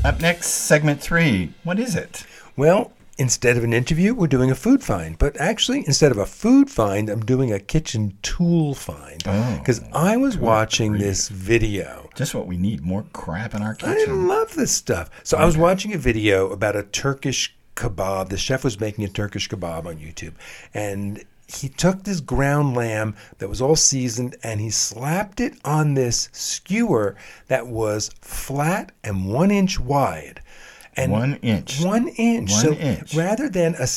Up 0.05 0.21
next, 0.21 0.49
segment 0.49 1.01
three. 1.01 1.55
What 1.65 1.79
is 1.79 1.97
it? 1.97 2.27
Well, 2.55 2.93
instead 3.17 3.57
of 3.57 3.65
an 3.65 3.73
interview, 3.73 4.13
we're 4.13 4.27
doing 4.27 4.51
a 4.51 4.55
food 4.55 4.85
find. 4.85 5.17
But 5.17 5.41
actually, 5.41 5.79
instead 5.87 6.13
of 6.13 6.19
a 6.19 6.27
food 6.27 6.69
find, 6.69 7.09
I'm 7.09 7.25
doing 7.25 7.55
a 7.55 7.59
kitchen 7.59 8.19
tool 8.21 8.75
find. 8.75 9.17
Because 9.59 9.81
oh, 9.81 9.89
I 9.95 10.19
was 10.19 10.37
watching 10.37 10.93
this 10.99 11.31
video. 11.31 12.11
Just 12.15 12.35
what 12.35 12.47
we 12.47 12.59
need 12.59 12.83
more 12.83 13.07
crap 13.15 13.55
in 13.55 13.63
our 13.63 13.75
kitchen. 13.75 14.11
I 14.11 14.13
love 14.13 14.55
this 14.55 14.73
stuff. 14.73 15.09
So 15.25 15.39
okay. 15.39 15.43
I 15.43 15.47
was 15.47 15.57
watching 15.57 15.95
a 15.95 15.99
video 15.99 16.51
about 16.51 16.77
a 16.77 16.83
Turkish 16.83 17.57
kebab. 17.77 18.29
The 18.29 18.37
chef 18.37 18.63
was 18.63 18.79
making 18.79 19.07
a 19.07 19.09
Turkish 19.09 19.49
kebab 19.49 19.87
on 19.87 19.97
YouTube. 19.97 20.35
And 20.75 21.25
he 21.57 21.69
took 21.69 22.03
this 22.03 22.21
ground 22.21 22.75
lamb 22.75 23.15
that 23.39 23.49
was 23.49 23.61
all 23.61 23.77
seasoned 23.77 24.37
and 24.43 24.61
he 24.61 24.71
slapped 24.71 25.41
it 25.41 25.55
on 25.65 25.95
this 25.95 26.29
skewer 26.33 27.17
that 27.49 27.67
was 27.67 28.11
flat 28.21 28.93
and 29.03 29.33
one 29.33 29.51
inch 29.51 29.79
wide. 29.79 30.41
And 30.97 31.13
one 31.13 31.35
inch. 31.37 31.81
One 31.81 32.09
inch. 32.09 32.51
One 32.51 32.61
so 32.61 32.73
inch. 32.73 33.15
rather 33.15 33.49
than 33.49 33.75
a, 33.75 33.89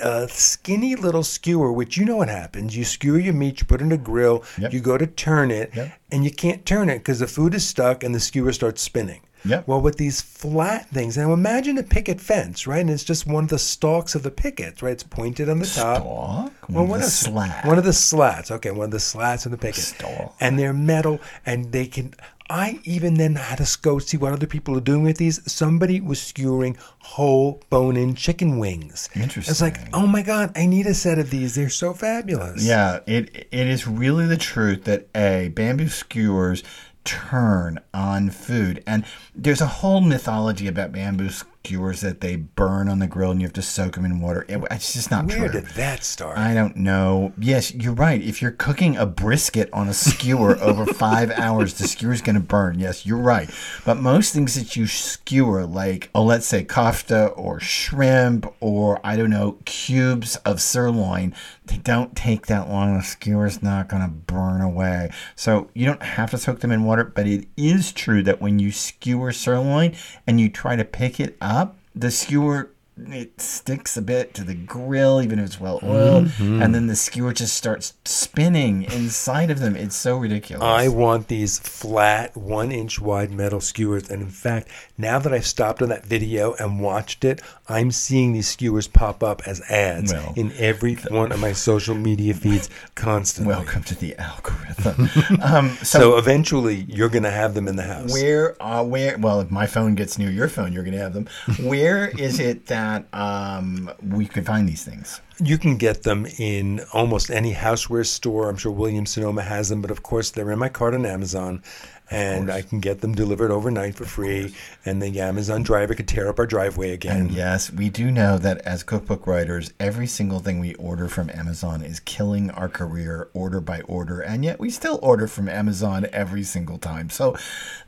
a, 0.00 0.28
skinny 0.28 0.94
little 0.94 1.24
skewer, 1.24 1.72
which 1.72 1.96
you 1.96 2.04
know 2.04 2.16
what 2.16 2.28
happens. 2.28 2.76
You 2.76 2.84
skewer 2.84 3.18
your 3.18 3.34
meat, 3.34 3.60
you 3.60 3.66
put 3.66 3.80
it 3.80 3.84
in 3.84 3.92
a 3.92 3.98
grill, 3.98 4.44
yep. 4.56 4.72
you 4.72 4.80
go 4.80 4.96
to 4.96 5.06
turn 5.06 5.50
it, 5.50 5.74
yep. 5.74 5.92
and 6.12 6.24
you 6.24 6.30
can't 6.30 6.64
turn 6.64 6.88
it 6.90 6.98
because 6.98 7.18
the 7.18 7.26
food 7.26 7.54
is 7.54 7.66
stuck 7.66 8.04
and 8.04 8.14
the 8.14 8.20
skewer 8.20 8.52
starts 8.52 8.82
spinning. 8.82 9.20
Yep. 9.44 9.68
Well, 9.68 9.80
with 9.80 9.96
these 9.96 10.20
flat 10.20 10.88
things, 10.90 11.16
now 11.16 11.32
imagine 11.32 11.78
a 11.78 11.82
picket 11.82 12.20
fence, 12.20 12.66
right? 12.66 12.80
And 12.80 12.90
it's 12.90 13.04
just 13.04 13.26
one 13.26 13.44
of 13.44 13.50
the 13.50 13.58
stalks 13.58 14.14
of 14.14 14.22
the 14.22 14.30
pickets, 14.30 14.82
right? 14.82 14.92
It's 14.92 15.02
pointed 15.02 15.48
on 15.48 15.58
the 15.58 15.66
top. 15.66 16.02
Stalk? 16.02 16.68
One, 16.68 16.74
well, 16.74 16.86
one 16.86 17.00
of 17.00 17.04
the 17.04 17.10
slats. 17.10 17.66
One 17.66 17.78
of 17.78 17.84
the 17.84 17.92
slats. 17.92 18.50
Okay, 18.50 18.70
one 18.70 18.86
of 18.86 18.90
the 18.90 19.00
slats 19.00 19.46
of 19.46 19.52
the 19.52 19.58
picket. 19.58 19.84
Stalk. 19.84 20.34
And 20.40 20.58
they're 20.58 20.72
metal, 20.72 21.20
and 21.46 21.72
they 21.72 21.86
can. 21.86 22.14
I 22.50 22.80
even 22.84 23.14
then 23.14 23.34
had 23.34 23.58
to 23.58 23.78
go 23.82 23.98
see 23.98 24.16
what 24.16 24.32
other 24.32 24.46
people 24.46 24.74
are 24.74 24.80
doing 24.80 25.02
with 25.02 25.18
these. 25.18 25.40
Somebody 25.52 26.00
was 26.00 26.18
skewering 26.18 26.78
whole 27.00 27.62
bone-in 27.68 28.14
chicken 28.14 28.58
wings. 28.58 29.10
Interesting. 29.14 29.52
It's 29.52 29.60
like, 29.60 29.76
oh 29.92 30.06
my 30.06 30.22
god, 30.22 30.52
I 30.56 30.64
need 30.64 30.86
a 30.86 30.94
set 30.94 31.18
of 31.18 31.28
these. 31.28 31.54
They're 31.54 31.68
so 31.68 31.92
fabulous. 31.92 32.64
Yeah, 32.64 33.00
it 33.06 33.48
it 33.50 33.66
is 33.66 33.86
really 33.86 34.26
the 34.26 34.38
truth 34.38 34.84
that 34.84 35.08
a 35.14 35.48
bamboo 35.54 35.88
skewers 35.88 36.62
turn 37.08 37.80
on 37.94 38.28
food. 38.28 38.82
And 38.86 39.04
there's 39.34 39.62
a 39.62 39.66
whole 39.66 40.02
mythology 40.02 40.66
about 40.66 40.92
bamboo 40.92 41.30
skewers 41.68 42.00
that 42.00 42.22
they 42.22 42.34
burn 42.34 42.88
on 42.88 42.98
the 42.98 43.06
grill 43.06 43.30
and 43.30 43.42
you 43.42 43.46
have 43.46 43.52
to 43.52 43.60
soak 43.60 43.94
them 43.94 44.06
in 44.06 44.20
water. 44.20 44.46
It, 44.48 44.58
it's 44.70 44.94
just 44.94 45.10
not 45.10 45.26
Where 45.26 45.36
true. 45.36 45.44
Where 45.44 45.52
did 45.52 45.66
that 45.72 46.02
start? 46.02 46.38
I 46.38 46.54
don't 46.54 46.76
know. 46.76 47.34
Yes, 47.38 47.74
you're 47.74 47.92
right. 47.92 48.22
If 48.22 48.40
you're 48.40 48.52
cooking 48.52 48.96
a 48.96 49.04
brisket 49.04 49.68
on 49.70 49.86
a 49.86 49.92
skewer 49.92 50.56
over 50.62 50.86
five 50.86 51.30
hours, 51.32 51.74
the 51.74 51.86
skewer's 51.86 52.22
going 52.22 52.36
to 52.36 52.40
burn. 52.40 52.78
Yes, 52.78 53.04
you're 53.04 53.18
right. 53.18 53.50
But 53.84 53.98
most 53.98 54.32
things 54.32 54.54
that 54.54 54.76
you 54.76 54.86
skewer, 54.86 55.66
like, 55.66 56.08
oh, 56.14 56.24
let's 56.24 56.46
say 56.46 56.64
kofta 56.64 57.36
or 57.36 57.60
shrimp 57.60 58.50
or, 58.60 58.98
I 59.04 59.16
don't 59.16 59.28
know, 59.28 59.58
cubes 59.66 60.36
of 60.36 60.62
sirloin, 60.62 61.34
they 61.66 61.76
don't 61.76 62.16
take 62.16 62.46
that 62.46 62.70
long. 62.70 62.96
The 62.96 63.04
skewer's 63.04 63.62
not 63.62 63.88
going 63.88 64.02
to 64.02 64.08
burn 64.08 64.62
away. 64.62 65.10
So 65.36 65.68
you 65.74 65.84
don't 65.84 66.02
have 66.02 66.30
to 66.30 66.38
soak 66.38 66.60
them 66.60 66.72
in 66.72 66.84
water, 66.84 67.04
but 67.04 67.26
it 67.26 67.46
is 67.58 67.92
true 67.92 68.22
that 68.22 68.40
when 68.40 68.58
you 68.58 68.72
skewer 68.72 69.32
sirloin 69.32 69.94
and 70.26 70.40
you 70.40 70.48
try 70.48 70.74
to 70.74 70.84
pick 70.84 71.20
it 71.20 71.36
up, 71.42 71.57
up, 71.58 71.76
the 71.94 72.10
skewer 72.10 72.70
it 73.06 73.40
sticks 73.40 73.96
a 73.96 74.02
bit 74.02 74.34
to 74.34 74.44
the 74.44 74.54
grill, 74.54 75.22
even 75.22 75.38
if 75.38 75.46
it's 75.46 75.60
well 75.60 75.80
oiled, 75.82 76.26
mm-hmm. 76.26 76.62
and 76.62 76.74
then 76.74 76.86
the 76.86 76.96
skewer 76.96 77.32
just 77.32 77.54
starts 77.54 77.94
spinning 78.04 78.82
inside 78.84 79.50
of 79.50 79.60
them. 79.60 79.76
It's 79.76 79.96
so 79.96 80.16
ridiculous. 80.16 80.64
I 80.64 80.88
want 80.88 81.28
these 81.28 81.58
flat, 81.58 82.36
one 82.36 82.72
inch 82.72 83.00
wide 83.00 83.30
metal 83.30 83.60
skewers. 83.60 84.10
And 84.10 84.22
in 84.22 84.30
fact, 84.30 84.68
now 84.96 85.18
that 85.18 85.32
I've 85.32 85.46
stopped 85.46 85.82
on 85.82 85.88
that 85.90 86.04
video 86.04 86.54
and 86.54 86.80
watched 86.80 87.24
it, 87.24 87.40
I'm 87.68 87.90
seeing 87.90 88.32
these 88.32 88.48
skewers 88.48 88.88
pop 88.88 89.22
up 89.22 89.42
as 89.46 89.60
ads 89.70 90.12
well, 90.12 90.32
in 90.36 90.52
every 90.56 90.94
one 90.94 91.32
of 91.32 91.40
my 91.40 91.52
social 91.52 91.94
media 91.94 92.34
feeds 92.34 92.68
constantly. 92.94 93.54
Welcome 93.54 93.82
to 93.84 93.94
the 93.94 94.16
algorithm. 94.16 95.08
um, 95.42 95.70
so, 95.82 95.98
so, 95.98 96.16
eventually, 96.16 96.86
you're 96.88 97.08
going 97.08 97.24
to 97.24 97.30
have 97.30 97.54
them 97.54 97.68
in 97.68 97.76
the 97.76 97.82
house. 97.82 98.12
Where, 98.12 98.60
uh, 98.62 98.82
where? 98.82 99.18
Well, 99.18 99.40
if 99.40 99.50
my 99.50 99.66
phone 99.66 99.94
gets 99.94 100.18
near 100.18 100.30
your 100.30 100.48
phone, 100.48 100.72
you're 100.72 100.84
going 100.84 100.96
to 100.96 101.00
have 101.00 101.12
them. 101.12 101.28
Where 101.60 102.08
is 102.08 102.40
it 102.40 102.66
that 102.66 102.87
that 102.88 103.06
um, 103.12 103.90
we 104.02 104.26
can 104.26 104.44
find 104.44 104.68
these 104.68 104.84
things? 104.84 105.20
You 105.42 105.58
can 105.58 105.76
get 105.76 106.02
them 106.02 106.26
in 106.38 106.80
almost 106.92 107.30
any 107.30 107.54
houseware 107.54 108.06
store. 108.06 108.48
I'm 108.48 108.56
sure 108.56 108.72
Williams 108.72 109.10
Sonoma 109.10 109.42
has 109.42 109.68
them, 109.68 109.82
but 109.82 109.90
of 109.90 110.02
course 110.02 110.30
they're 110.30 110.50
in 110.50 110.58
my 110.58 110.68
cart 110.68 110.94
on 110.94 111.06
Amazon 111.06 111.62
and 112.10 112.50
I 112.50 112.62
can 112.62 112.80
get 112.80 113.00
them 113.00 113.14
delivered 113.14 113.50
overnight 113.50 113.94
for 113.94 114.04
free. 114.04 114.54
And 114.84 115.02
the 115.02 115.20
Amazon 115.20 115.62
driver 115.62 115.94
could 115.94 116.08
tear 116.08 116.28
up 116.28 116.38
our 116.38 116.46
driveway 116.46 116.92
again. 116.92 117.16
And 117.16 117.30
yes, 117.30 117.72
we 117.72 117.90
do 117.90 118.10
know 118.10 118.38
that 118.38 118.58
as 118.58 118.82
cookbook 118.82 119.26
writers, 119.26 119.72
every 119.78 120.06
single 120.06 120.38
thing 120.38 120.58
we 120.58 120.74
order 120.74 121.08
from 121.08 121.30
Amazon 121.30 121.82
is 121.82 122.00
killing 122.00 122.50
our 122.50 122.68
career 122.68 123.28
order 123.34 123.60
by 123.60 123.80
order, 123.82 124.20
and 124.20 124.44
yet 124.44 124.58
we 124.58 124.70
still 124.70 124.98
order 125.02 125.26
from 125.26 125.48
Amazon 125.48 126.06
every 126.12 126.42
single 126.42 126.78
time. 126.78 127.10
So 127.10 127.36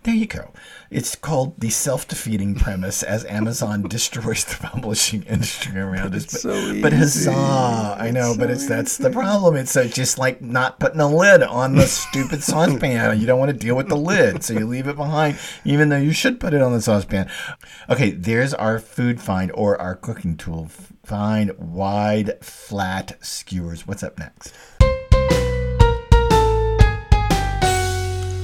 there 0.02 0.14
you 0.14 0.26
go. 0.26 0.52
It's 0.90 1.14
called 1.14 1.60
the 1.60 1.70
self-defeating 1.70 2.56
premise 2.56 3.02
as 3.02 3.24
Amazon 3.26 3.82
destroys 3.88 4.44
the 4.44 4.56
publishing 4.56 5.22
industry 5.22 5.78
around 5.78 6.14
us. 6.14 6.26
But, 6.26 6.40
so 6.40 6.80
but 6.82 6.92
huzzah! 6.92 7.96
I 7.98 8.10
know, 8.10 8.30
it's 8.30 8.38
but 8.38 8.46
so 8.46 8.52
it's 8.52 8.66
that's 8.66 8.96
the 8.98 9.10
problem. 9.10 9.56
It's 9.56 9.76
uh, 9.76 9.84
just 9.84 10.18
like 10.18 10.42
not 10.42 10.80
putting 10.80 11.00
a 11.00 11.08
lid 11.08 11.42
on 11.42 11.76
the 11.76 11.86
stupid 11.86 12.42
saucepan. 12.42 13.20
You 13.20 13.26
don't 13.26 13.38
want 13.38 13.52
to 13.52 13.56
deal 13.56 13.76
with 13.76 13.88
the 13.88 13.96
lid, 13.96 14.09
so 14.40 14.54
you 14.54 14.66
leave 14.66 14.86
it 14.86 14.96
behind, 14.96 15.38
even 15.64 15.88
though 15.88 15.96
you 15.96 16.12
should 16.12 16.40
put 16.40 16.54
it 16.54 16.62
on 16.62 16.72
the 16.72 16.80
saucepan. 16.80 17.30
Okay, 17.88 18.10
there's 18.10 18.54
our 18.54 18.78
food 18.78 19.20
find 19.20 19.50
or 19.52 19.80
our 19.80 19.94
cooking 19.94 20.36
tool. 20.36 20.70
Find 21.04 21.52
wide, 21.58 22.44
flat 22.44 23.18
skewers. 23.20 23.86
What's 23.86 24.02
up 24.02 24.18
next? 24.18 24.54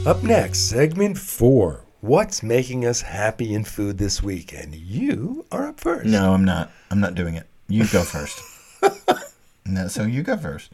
Up 0.07 0.23
next, 0.23 0.69
segment 0.69 1.19
four 1.19 1.87
what's 2.07 2.43
making 2.43 2.87
us 2.87 3.01
happy 3.01 3.53
in 3.53 3.65
food 3.65 3.99
this 3.99 4.23
week? 4.23 4.53
And 4.53 4.75
you 4.75 5.45
are 5.51 5.69
up 5.69 5.81
first. 5.81 6.07
No, 6.07 6.33
I'm 6.33 6.45
not. 6.45 6.71
I'm 6.91 7.01
not 7.01 7.15
doing 7.15 7.35
it. 7.35 7.47
You 7.69 7.87
go 7.89 8.03
first. 8.03 8.41
no, 9.67 9.89
so 9.89 10.05
you 10.05 10.23
go 10.23 10.37
first. 10.37 10.71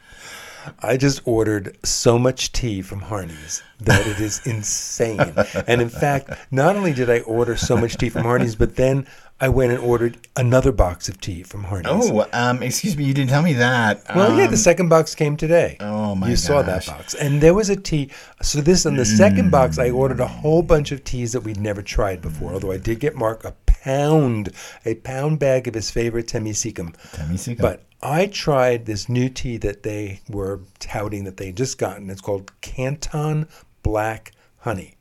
I 0.81 0.97
just 0.97 1.21
ordered 1.25 1.76
so 1.85 2.19
much 2.19 2.52
tea 2.52 2.83
from 2.83 3.00
Harney's 3.00 3.62
that 3.81 4.07
it 4.07 4.21
is 4.21 4.47
insane. 4.47 5.35
and 5.66 5.81
in 5.81 5.88
fact, 5.88 6.31
not 6.50 6.76
only 6.76 6.92
did 6.92 7.11
I 7.11 7.21
order 7.21 7.57
so 7.57 7.76
much 7.76 7.97
tea 7.97 8.09
from 8.09 8.23
Harney's, 8.23 8.54
but 8.54 8.76
then 8.76 9.07
I 9.42 9.49
went 9.49 9.73
and 9.73 9.81
ordered 9.81 10.19
another 10.37 10.71
box 10.71 11.09
of 11.09 11.21
tea 11.21 11.42
from 11.42 11.64
Harney's. 11.64 12.11
Oh, 12.11 12.28
um, 12.33 12.62
excuse 12.62 12.97
me, 12.97 13.02
you 13.02 13.12
didn't 13.12 13.31
tell 13.31 13.42
me 13.42 13.54
that. 13.54 14.04
Well, 14.14 14.31
um, 14.31 14.38
yeah, 14.38 14.47
the 14.47 14.52
um, 14.52 14.57
second 14.57 14.88
box 14.88 15.16
came 15.16 15.37
today. 15.37 15.76
Oh 15.81 16.14
my! 16.14 16.28
You 16.28 16.35
gosh. 16.35 16.42
saw 16.42 16.62
that 16.62 16.87
box, 16.87 17.14
and 17.14 17.40
there 17.40 17.52
was 17.52 17.69
a 17.69 17.75
tea. 17.75 18.11
So 18.40 18.61
this 18.61 18.87
on 18.87 18.95
the 18.95 19.02
mm. 19.02 19.16
second 19.16 19.50
box, 19.50 19.81
I 19.81 19.90
ordered 19.90 20.21
a 20.21 20.28
whole 20.28 20.62
bunch 20.62 20.92
of 20.92 21.02
teas 21.02 21.33
that 21.33 21.40
we'd 21.40 21.59
never 21.59 21.83
tried 21.83 22.23
before. 22.23 22.52
Although 22.52 22.71
I 22.71 22.76
did 22.76 23.00
get 23.00 23.16
Mark 23.16 23.45
a 23.45 23.50
pound, 23.85 24.51
a 24.85 24.95
pound 24.97 25.39
bag 25.39 25.69
of 25.69 25.75
his 25.75 25.91
favorite 25.91 26.29
Temi 26.29 26.53
Sikkim. 26.53 26.93
Temesicum. 27.12 27.61
But 27.61 27.83
I 28.03 28.27
tried 28.27 28.87
this 28.87 29.09
new 29.09 29.29
tea 29.29 29.57
that 29.59 29.83
they 29.83 30.21
were 30.29 30.61
touting 30.79 31.25
that 31.25 31.37
they 31.37 31.53
just 31.53 31.79
gotten. 31.79 32.11
It's 32.11 32.21
called 32.21 32.51
Canton 32.61 33.49
Black 33.83 34.33
Honey 34.59 34.97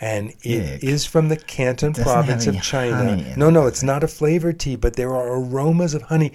and 0.00 0.30
it 0.42 0.82
is 0.82 1.04
from 1.04 1.28
the 1.28 1.36
Canton 1.36 1.92
province 1.92 2.46
of 2.46 2.60
China. 2.62 3.34
No, 3.36 3.50
no, 3.50 3.66
it's 3.66 3.82
not 3.82 4.04
a 4.04 4.08
flavored 4.08 4.60
tea, 4.60 4.76
but 4.76 4.94
there 4.94 5.14
are 5.14 5.40
aromas 5.40 5.94
of 5.94 6.02
honey. 6.02 6.32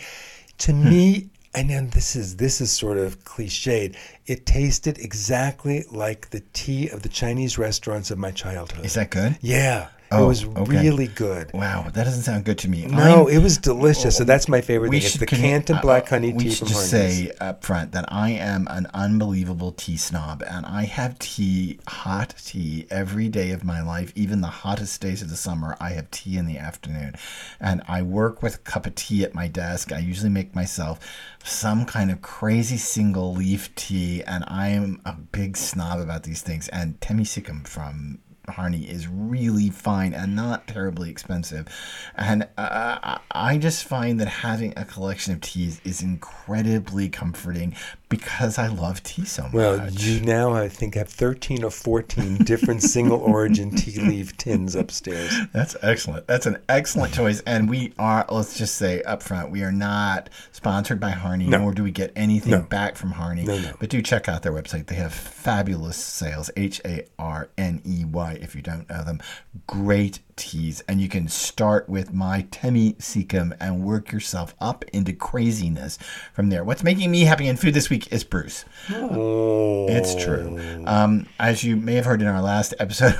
To 0.60 0.74
hmm. 0.74 0.90
me, 0.90 1.30
and 1.56 1.70
then 1.70 1.90
this 1.90 2.16
is 2.16 2.38
this 2.38 2.60
is 2.60 2.72
sort 2.72 2.98
of 2.98 3.24
cliched. 3.24 3.96
It 4.26 4.46
tasted 4.46 5.00
exactly 5.00 5.86
like 5.92 6.30
the 6.32 6.42
tea 6.54 6.90
of 6.90 7.04
the 7.04 7.10
Chinese 7.10 7.58
restaurants 7.58 8.12
of 8.12 8.18
my 8.18 8.32
childhood. 8.32 8.86
Is 8.86 8.96
that 8.96 9.12
good? 9.12 9.38
Yeah. 9.42 9.88
Oh, 10.14 10.26
it 10.26 10.28
was 10.28 10.46
okay. 10.46 10.82
really 10.82 11.08
good. 11.08 11.52
Wow, 11.54 11.90
that 11.94 12.04
doesn't 12.04 12.24
sound 12.24 12.46
good 12.46 12.58
to 12.60 12.70
me. 12.70 12.86
No, 12.86 13.28
I'm, 13.28 13.34
it 13.34 13.40
was 13.40 13.58
delicious. 13.58 14.18
So 14.18 14.24
that's 14.24 14.48
my 14.48 14.62
favorite 14.62 14.90
thing. 14.90 15.02
It's 15.02 15.16
the 15.16 15.26
Canton 15.26 15.80
Black 15.82 16.10
Honey 16.10 16.32
uh, 16.32 16.36
we 16.36 16.44
tea. 16.44 16.50
We 16.50 16.56
should 16.56 16.68
just 16.68 16.90
say 16.90 17.32
up 17.40 17.64
front 17.64 17.92
that 17.94 18.06
I 18.08 18.32
am 18.32 18.68
an 18.70 18.88
unbelievable 18.94 19.72
tea 19.72 19.98
snob, 19.98 20.44
and 20.48 20.66
I 20.66 20.84
have 20.84 21.18
tea, 21.20 21.80
hot 21.88 22.36
tea, 22.44 22.88
every 22.90 23.30
day 23.30 23.52
of 23.52 23.64
my 23.64 23.82
life. 23.82 24.12
Even 24.16 24.42
the 24.42 24.48
hottest 24.48 25.02
days 25.02 25.22
of 25.22 25.30
the 25.30 25.36
summer, 25.36 25.76
I 25.80 25.92
have 25.92 26.10
tea 26.12 26.38
in 26.38 26.46
the 26.46 26.58
afternoon, 26.58 27.16
and 27.60 27.82
I 27.88 28.02
work 28.02 28.44
with 28.44 28.56
a 28.56 28.60
cup 28.60 28.86
of 28.86 28.96
tea 28.96 29.24
at 29.24 29.34
my 29.34 29.48
desk. 29.48 29.92
I 29.92 30.00
usually 30.00 30.30
make 30.30 30.56
myself 30.56 31.00
some 31.44 31.86
kind 31.86 32.10
of 32.10 32.22
crazy 32.22 32.78
single 32.78 33.34
leaf 33.34 33.74
tea, 33.76 34.24
and 34.24 34.44
I 34.48 34.70
am 34.70 35.02
a 35.06 35.14
big 35.14 35.58
snob 35.58 36.00
about 36.00 36.24
these 36.24 36.42
things. 36.42 36.68
And 36.70 37.00
Temi 37.02 37.26
Sikkim 37.26 37.64
from 37.64 38.20
Harney 38.50 38.84
is 38.84 39.08
really 39.08 39.70
fine 39.70 40.14
and 40.14 40.36
not 40.36 40.68
terribly 40.68 41.10
expensive. 41.10 41.68
And 42.16 42.48
uh, 42.58 43.20
I 43.32 43.58
just 43.58 43.86
find 43.86 44.20
that 44.20 44.28
having 44.28 44.74
a 44.76 44.86
collection 44.86 45.34
of 45.34 45.42
teas 45.42 45.80
is 45.84 46.02
incredibly 46.02 47.10
comforting 47.10 47.76
because 48.18 48.60
I 48.60 48.68
love 48.68 49.02
tea 49.02 49.26
so 49.26 49.42
much. 49.42 49.54
Well, 49.54 49.90
you 49.90 50.22
now, 50.22 50.54
I 50.54 50.70
think, 50.70 50.94
have 50.94 51.10
13 51.10 51.64
or 51.64 51.72
14 51.72 52.38
different 52.44 52.84
single 52.84 53.18
origin 53.18 53.72
tea 53.72 54.00
leaf 54.00 54.38
tins 54.38 54.76
upstairs. 54.76 55.36
That's 55.52 55.76
excellent. 55.82 56.28
That's 56.28 56.46
an 56.46 56.60
excellent 56.70 57.12
choice. 57.12 57.42
And 57.48 57.68
we 57.68 57.92
are, 57.98 58.24
let's 58.30 58.56
just 58.56 58.76
say 58.76 59.02
up 59.02 59.24
front, 59.24 59.50
we 59.50 59.64
are 59.64 59.72
not 59.72 60.30
sponsored 60.52 61.00
by 61.00 61.10
Harney, 61.10 61.48
no. 61.48 61.58
nor 61.58 61.74
do 61.74 61.84
we 61.84 61.90
get 61.90 62.12
anything 62.16 62.52
no. 62.52 62.62
back 62.62 62.98
from 62.98 63.14
Harney. 63.14 63.46
No, 63.46 63.60
but 63.80 63.90
do 63.90 64.00
check 64.04 64.30
out 64.30 64.44
their 64.44 64.54
website. 64.54 64.86
They 64.86 64.96
have 64.96 65.14
fabulous 65.14 65.98
sales, 65.98 66.52
H 66.56 66.82
A 66.86 67.08
R 67.18 67.50
N 67.58 67.82
E 67.84 68.06
Y, 68.06 68.38
if 68.40 68.56
you 68.56 68.62
don't 68.62 68.88
know 68.92 69.04
them. 69.04 69.22
Great 69.66 70.20
teas. 70.36 70.84
And 70.88 71.02
you 71.02 71.10
can 71.10 71.28
start 71.28 71.90
with 71.90 72.14
my 72.14 72.46
Temi 72.52 72.96
Sikkim 73.00 73.54
and 73.60 73.84
work 73.84 74.12
yourself 74.12 74.56
up 74.60 74.86
into 74.94 75.14
craziness 75.14 75.98
from 76.34 76.50
there. 76.50 76.64
What's 76.64 76.84
making 76.84 77.12
me 77.12 77.22
happy 77.22 77.48
in 77.48 77.58
food 77.58 77.74
this 77.74 77.90
week 77.90 78.03
is 78.12 78.24
Bruce. 78.24 78.66
Oh. 78.92 79.88
It's 79.90 80.16
true. 80.16 80.84
Um, 80.86 81.28
as 81.40 81.64
you 81.64 81.76
may 81.76 81.96
have 81.96 82.06
heard 82.06 82.22
in 82.22 82.28
our 82.28 82.42
last 82.42 82.74
episode 82.80 83.18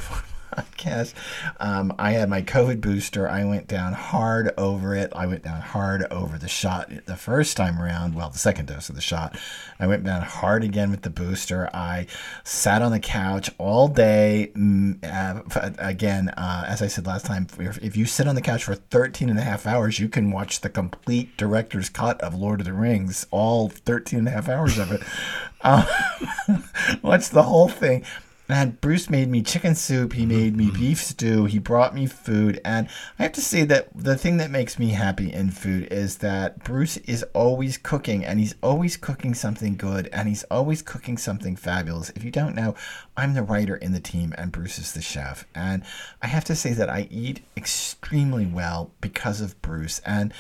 podcast. 0.56 1.14
Um, 1.60 1.94
I 1.98 2.12
had 2.12 2.30
my 2.30 2.42
COVID 2.42 2.82
booster. 2.82 3.28
I 3.28 3.46
went 3.46 3.68
down 3.68 3.94
hard 3.94 4.52
over 4.58 4.96
it. 4.96 5.12
I 5.16 5.26
went 5.26 5.44
down 5.44 5.62
hard 5.62 6.06
over 6.12 6.38
the 6.38 6.48
shot 6.48 6.92
the 7.06 7.16
first 7.16 7.58
time 7.58 7.82
around. 7.82 8.16
Well, 8.16 8.30
the 8.30 8.40
second 8.40 8.68
dose 8.68 8.90
of 8.90 8.96
the 8.96 9.02
shot. 9.02 9.38
I 9.80 9.88
went 9.88 10.04
down 10.04 10.22
hard 10.22 10.64
again 10.64 10.92
with 10.92 11.02
the 11.02 11.10
booster. 11.10 11.70
I 11.74 12.08
sat 12.44 12.82
on 12.82 12.92
the 12.92 13.00
couch 13.00 13.50
all 13.58 13.88
day. 13.88 14.52
Mm, 14.56 15.04
uh, 15.04 15.72
again, 15.78 16.30
uh, 16.30 16.66
as 16.68 16.82
I 16.82 16.88
said 16.88 17.06
last 17.06 17.26
time, 17.26 17.48
if 17.60 17.98
you 17.98 18.06
sit 18.06 18.28
on 18.28 18.36
the 18.36 18.42
couch 18.42 18.64
for 18.64 18.76
13 18.76 19.30
and 19.30 19.40
a 19.40 19.44
half 19.44 19.66
hours, 19.66 20.00
you 20.00 20.10
can 20.10 20.32
watch 20.32 20.62
the 20.62 20.70
complete 20.70 21.36
director's 21.38 21.90
cut 21.90 22.20
of 22.22 22.36
Lord 22.36 22.60
of 22.60 22.66
the 22.66 22.74
Rings, 22.74 23.26
all 23.32 23.70
13 23.70 24.20
and 24.20 24.28
a 24.28 24.32
half 24.32 24.50
hours 24.50 24.78
of 24.78 24.92
it. 24.92 25.02
Uh, 25.62 25.86
watch 27.02 27.30
the 27.30 27.44
whole 27.44 27.70
thing 27.70 28.06
and 28.54 28.80
Bruce 28.82 29.10
made 29.10 29.30
me 29.30 29.42
chicken 29.42 29.74
soup. 29.74 30.14
He 30.14 30.22
mm-hmm. 30.22 30.32
made 30.32 30.56
me 30.56 30.66
mm-hmm. 30.68 30.80
beef 30.80 31.02
stew. 31.02 31.46
He 31.46 31.58
brought 31.58 31.96
me 31.96 32.06
food. 32.06 32.62
And 32.64 32.88
I 33.18 33.24
have 33.24 33.32
to 33.34 33.42
say 33.42 33.64
that 33.64 33.90
the 33.96 34.16
thing 34.16 34.38
that 34.38 34.52
makes 34.52 34.78
me 34.78 34.90
happy 34.90 35.34
in 35.34 35.50
food 35.50 35.88
is 35.92 36.20
that 36.20 36.64
Bruce 36.64 36.98
is 36.98 37.24
always 37.34 37.80
cooking 37.80 38.24
and 38.24 38.40
he's 38.40 38.54
always 38.62 38.96
cooking 38.96 39.34
something 39.34 39.76
good 39.76 40.08
and 40.14 40.30
he's 40.30 40.44
always 40.52 40.84
cooking 40.84 41.18
something 41.18 41.56
fabulous. 41.56 42.12
If 42.12 42.24
you 42.24 42.30
don't 42.30 42.56
know, 42.56 42.76
I'm 43.18 43.34
the 43.34 43.42
writer 43.42 43.76
in 43.76 43.92
the 43.92 44.00
team 44.00 44.36
and 44.38 44.52
Bruce 44.52 44.78
is 44.78 44.94
the 44.94 45.02
chef. 45.02 45.46
And 45.56 45.84
I 46.22 46.28
have 46.28 46.46
to 46.46 46.56
say 46.56 46.74
that 46.74 46.90
I 46.90 47.08
eat 47.10 47.44
extremely 47.58 48.46
well 48.46 48.92
because 49.02 49.42
of 49.42 49.60
Bruce. 49.64 50.00
And 50.06 50.32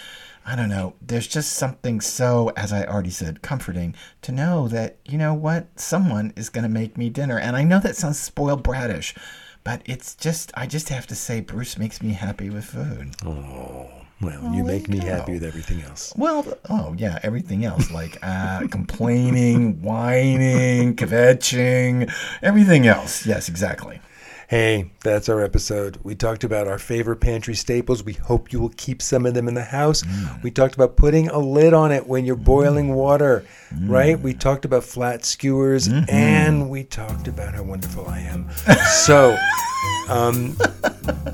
I 0.45 0.55
don't 0.55 0.69
know. 0.69 0.93
There's 1.01 1.27
just 1.27 1.53
something 1.53 2.01
so, 2.01 2.51
as 2.57 2.73
I 2.73 2.83
already 2.85 3.09
said, 3.09 3.41
comforting 3.41 3.95
to 4.23 4.31
know 4.31 4.67
that, 4.67 4.97
you 5.05 5.17
know 5.17 5.33
what, 5.33 5.67
someone 5.79 6.33
is 6.35 6.49
going 6.49 6.63
to 6.63 6.69
make 6.69 6.97
me 6.97 7.09
dinner. 7.09 7.39
And 7.39 7.55
I 7.55 7.63
know 7.63 7.79
that 7.79 7.95
sounds 7.95 8.19
spoiled 8.19 8.63
bratish, 8.63 9.15
but 9.63 9.81
it's 9.85 10.15
just, 10.15 10.51
I 10.55 10.67
just 10.67 10.89
have 10.89 11.07
to 11.07 11.15
say, 11.15 11.39
Bruce 11.39 11.77
makes 11.77 12.01
me 12.01 12.11
happy 12.11 12.49
with 12.49 12.65
food. 12.65 13.15
Oh. 13.25 13.89
Well, 14.21 14.39
oh, 14.41 14.53
you 14.53 14.63
make 14.63 14.87
me 14.87 14.99
happy 14.99 15.33
with 15.33 15.43
everything 15.43 15.81
else. 15.81 16.13
Well, 16.15 16.45
oh 16.69 16.95
yeah, 16.97 17.19
everything 17.23 17.65
else 17.65 17.91
like 17.91 18.17
uh, 18.21 18.67
complaining, 18.69 19.81
whining, 19.81 20.95
kvetching, 20.95 22.09
everything 22.41 22.87
else. 22.87 23.25
Yes, 23.25 23.49
exactly. 23.49 23.99
Hey, 24.53 24.91
that's 25.01 25.29
our 25.29 25.41
episode. 25.41 25.97
We 26.03 26.13
talked 26.13 26.43
about 26.43 26.67
our 26.67 26.77
favorite 26.77 27.15
pantry 27.15 27.55
staples. 27.55 28.03
We 28.03 28.13
hope 28.13 28.53
you 28.53 28.59
will 28.59 28.69
keep 28.77 29.01
some 29.01 29.25
of 29.25 29.33
them 29.33 29.47
in 29.47 29.55
the 29.55 29.63
house. 29.63 30.03
Mm. 30.03 30.43
We 30.43 30.51
talked 30.51 30.75
about 30.75 30.95
putting 30.95 31.27
a 31.29 31.39
lid 31.39 31.73
on 31.73 31.91
it 31.91 32.05
when 32.05 32.23
you're 32.23 32.35
boiling 32.35 32.93
water, 32.93 33.43
mm. 33.73 33.89
right? 33.89 34.19
We 34.19 34.35
talked 34.35 34.63
about 34.63 34.83
flat 34.83 35.25
skewers 35.25 35.87
mm-hmm. 35.87 36.07
and 36.07 36.69
we 36.69 36.83
talked 36.83 37.27
about 37.27 37.55
how 37.55 37.63
wonderful 37.63 38.07
I 38.07 38.19
am. 38.19 38.47
so, 38.91 39.35
um, 40.07 40.55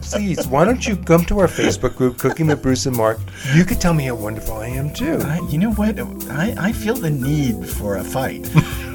please, 0.01 0.47
why 0.47 0.63
don't 0.63 0.87
you 0.87 0.95
come 0.95 1.25
to 1.25 1.39
our 1.39 1.47
Facebook 1.47 1.97
group, 1.97 2.19
Cooking 2.19 2.47
with 2.47 2.61
Bruce 2.61 2.85
and 2.85 2.95
Mark? 2.95 3.19
You 3.53 3.65
could 3.65 3.81
tell 3.81 3.93
me 3.93 4.05
how 4.05 4.15
wonderful 4.15 4.55
I 4.55 4.67
am 4.67 4.93
too. 4.93 5.19
I, 5.23 5.45
you 5.49 5.57
know 5.57 5.73
what? 5.73 5.99
I, 6.29 6.55
I 6.57 6.71
feel 6.71 6.95
the 6.95 7.09
need 7.09 7.67
for 7.67 7.97
a 7.97 8.03
fight. 8.05 8.49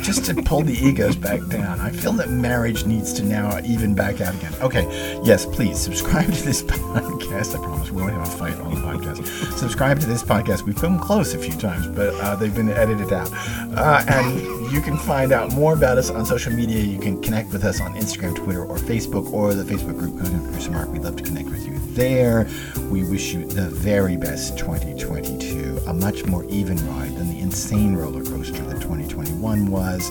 just 0.05 0.27
to 0.27 0.35
pull 0.35 0.61
the 0.61 0.75
egos 0.75 1.17
back 1.17 1.41
down. 1.49 1.81
I 1.81 1.91
feel 1.91 2.13
that 2.13 2.29
marriage 2.29 2.85
needs 2.85 3.11
to 3.15 3.23
now 3.25 3.59
even 3.65 3.95
back 3.95 4.14
out 4.21 4.35
again. 4.35 4.53
Okay, 4.61 4.85
yes, 5.25 5.47
please 5.47 5.79
subscribe 5.79 6.27
to 6.27 6.43
this 6.43 6.63
podcast. 6.65 7.55
I 7.59 7.63
promise 7.63 7.91
we 7.91 8.03
won't 8.03 8.15
have 8.15 8.27
a 8.27 8.31
fight 8.31 8.59
on 8.61 8.75
the 8.75 8.81
podcast. 8.81 9.27
Subscribe 9.57 10.01
to 10.01 10.07
this 10.07 10.23
podcast. 10.23 10.63
We've 10.63 10.77
come 10.77 10.99
close 10.99 11.35
a 11.35 11.39
few 11.39 11.53
times, 11.59 11.87
but 11.89 12.15
uh, 12.15 12.37
they've 12.37 12.55
been 12.55 12.71
edited 12.71 13.13
out. 13.13 13.31
Uh, 13.77 14.05
and 14.09 14.73
you 14.73 14.81
can 14.81 14.97
find 14.97 15.33
out 15.33 15.53
more 15.53 15.75
about 15.75 15.99
us 15.99 16.11
on 16.11 16.25
social 16.27 16.53
media. 16.53 16.83
You 16.83 16.99
can 16.99 17.21
connect 17.23 17.53
with 17.53 17.65
us 17.65 17.81
on 17.81 17.95
Instagram, 17.95 18.35
Twitter, 18.37 18.65
or 18.65 18.77
Facebook, 18.77 19.33
or 19.33 19.55
the 19.55 19.65
Facebook 19.65 19.99
group 19.99 20.15
with 20.15 20.51
Bruce 20.51 20.69
Mark. 20.69 20.89
We'd 20.89 21.03
love 21.03 21.17
to 21.17 21.23
connect 21.23 21.49
with 21.49 21.67
you 21.67 21.79
there. 21.95 22.49
We 22.91 23.05
wish 23.05 23.33
you 23.33 23.47
the 23.47 23.69
very 23.69 24.17
best 24.17 24.59
2022, 24.59 25.81
a 25.87 25.95
much 25.95 26.25
more 26.27 26.45
even 26.47 26.77
ride 26.89 27.17
than 27.17 27.29
the 27.29 27.39
insane 27.39 27.97
roller 27.97 28.25
coaster 28.25 28.63
that 28.63 28.81
2021 28.81 29.71
was. 29.71 30.11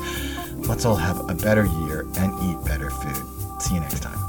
Let's 0.56 0.86
all 0.86 0.96
have 0.96 1.30
a 1.30 1.34
better 1.34 1.66
year 1.66 2.08
and 2.18 2.34
eat 2.42 2.66
better 2.66 2.90
food. 2.90 3.33
See 3.64 3.76
you 3.76 3.80
next 3.80 4.02
time. 4.02 4.23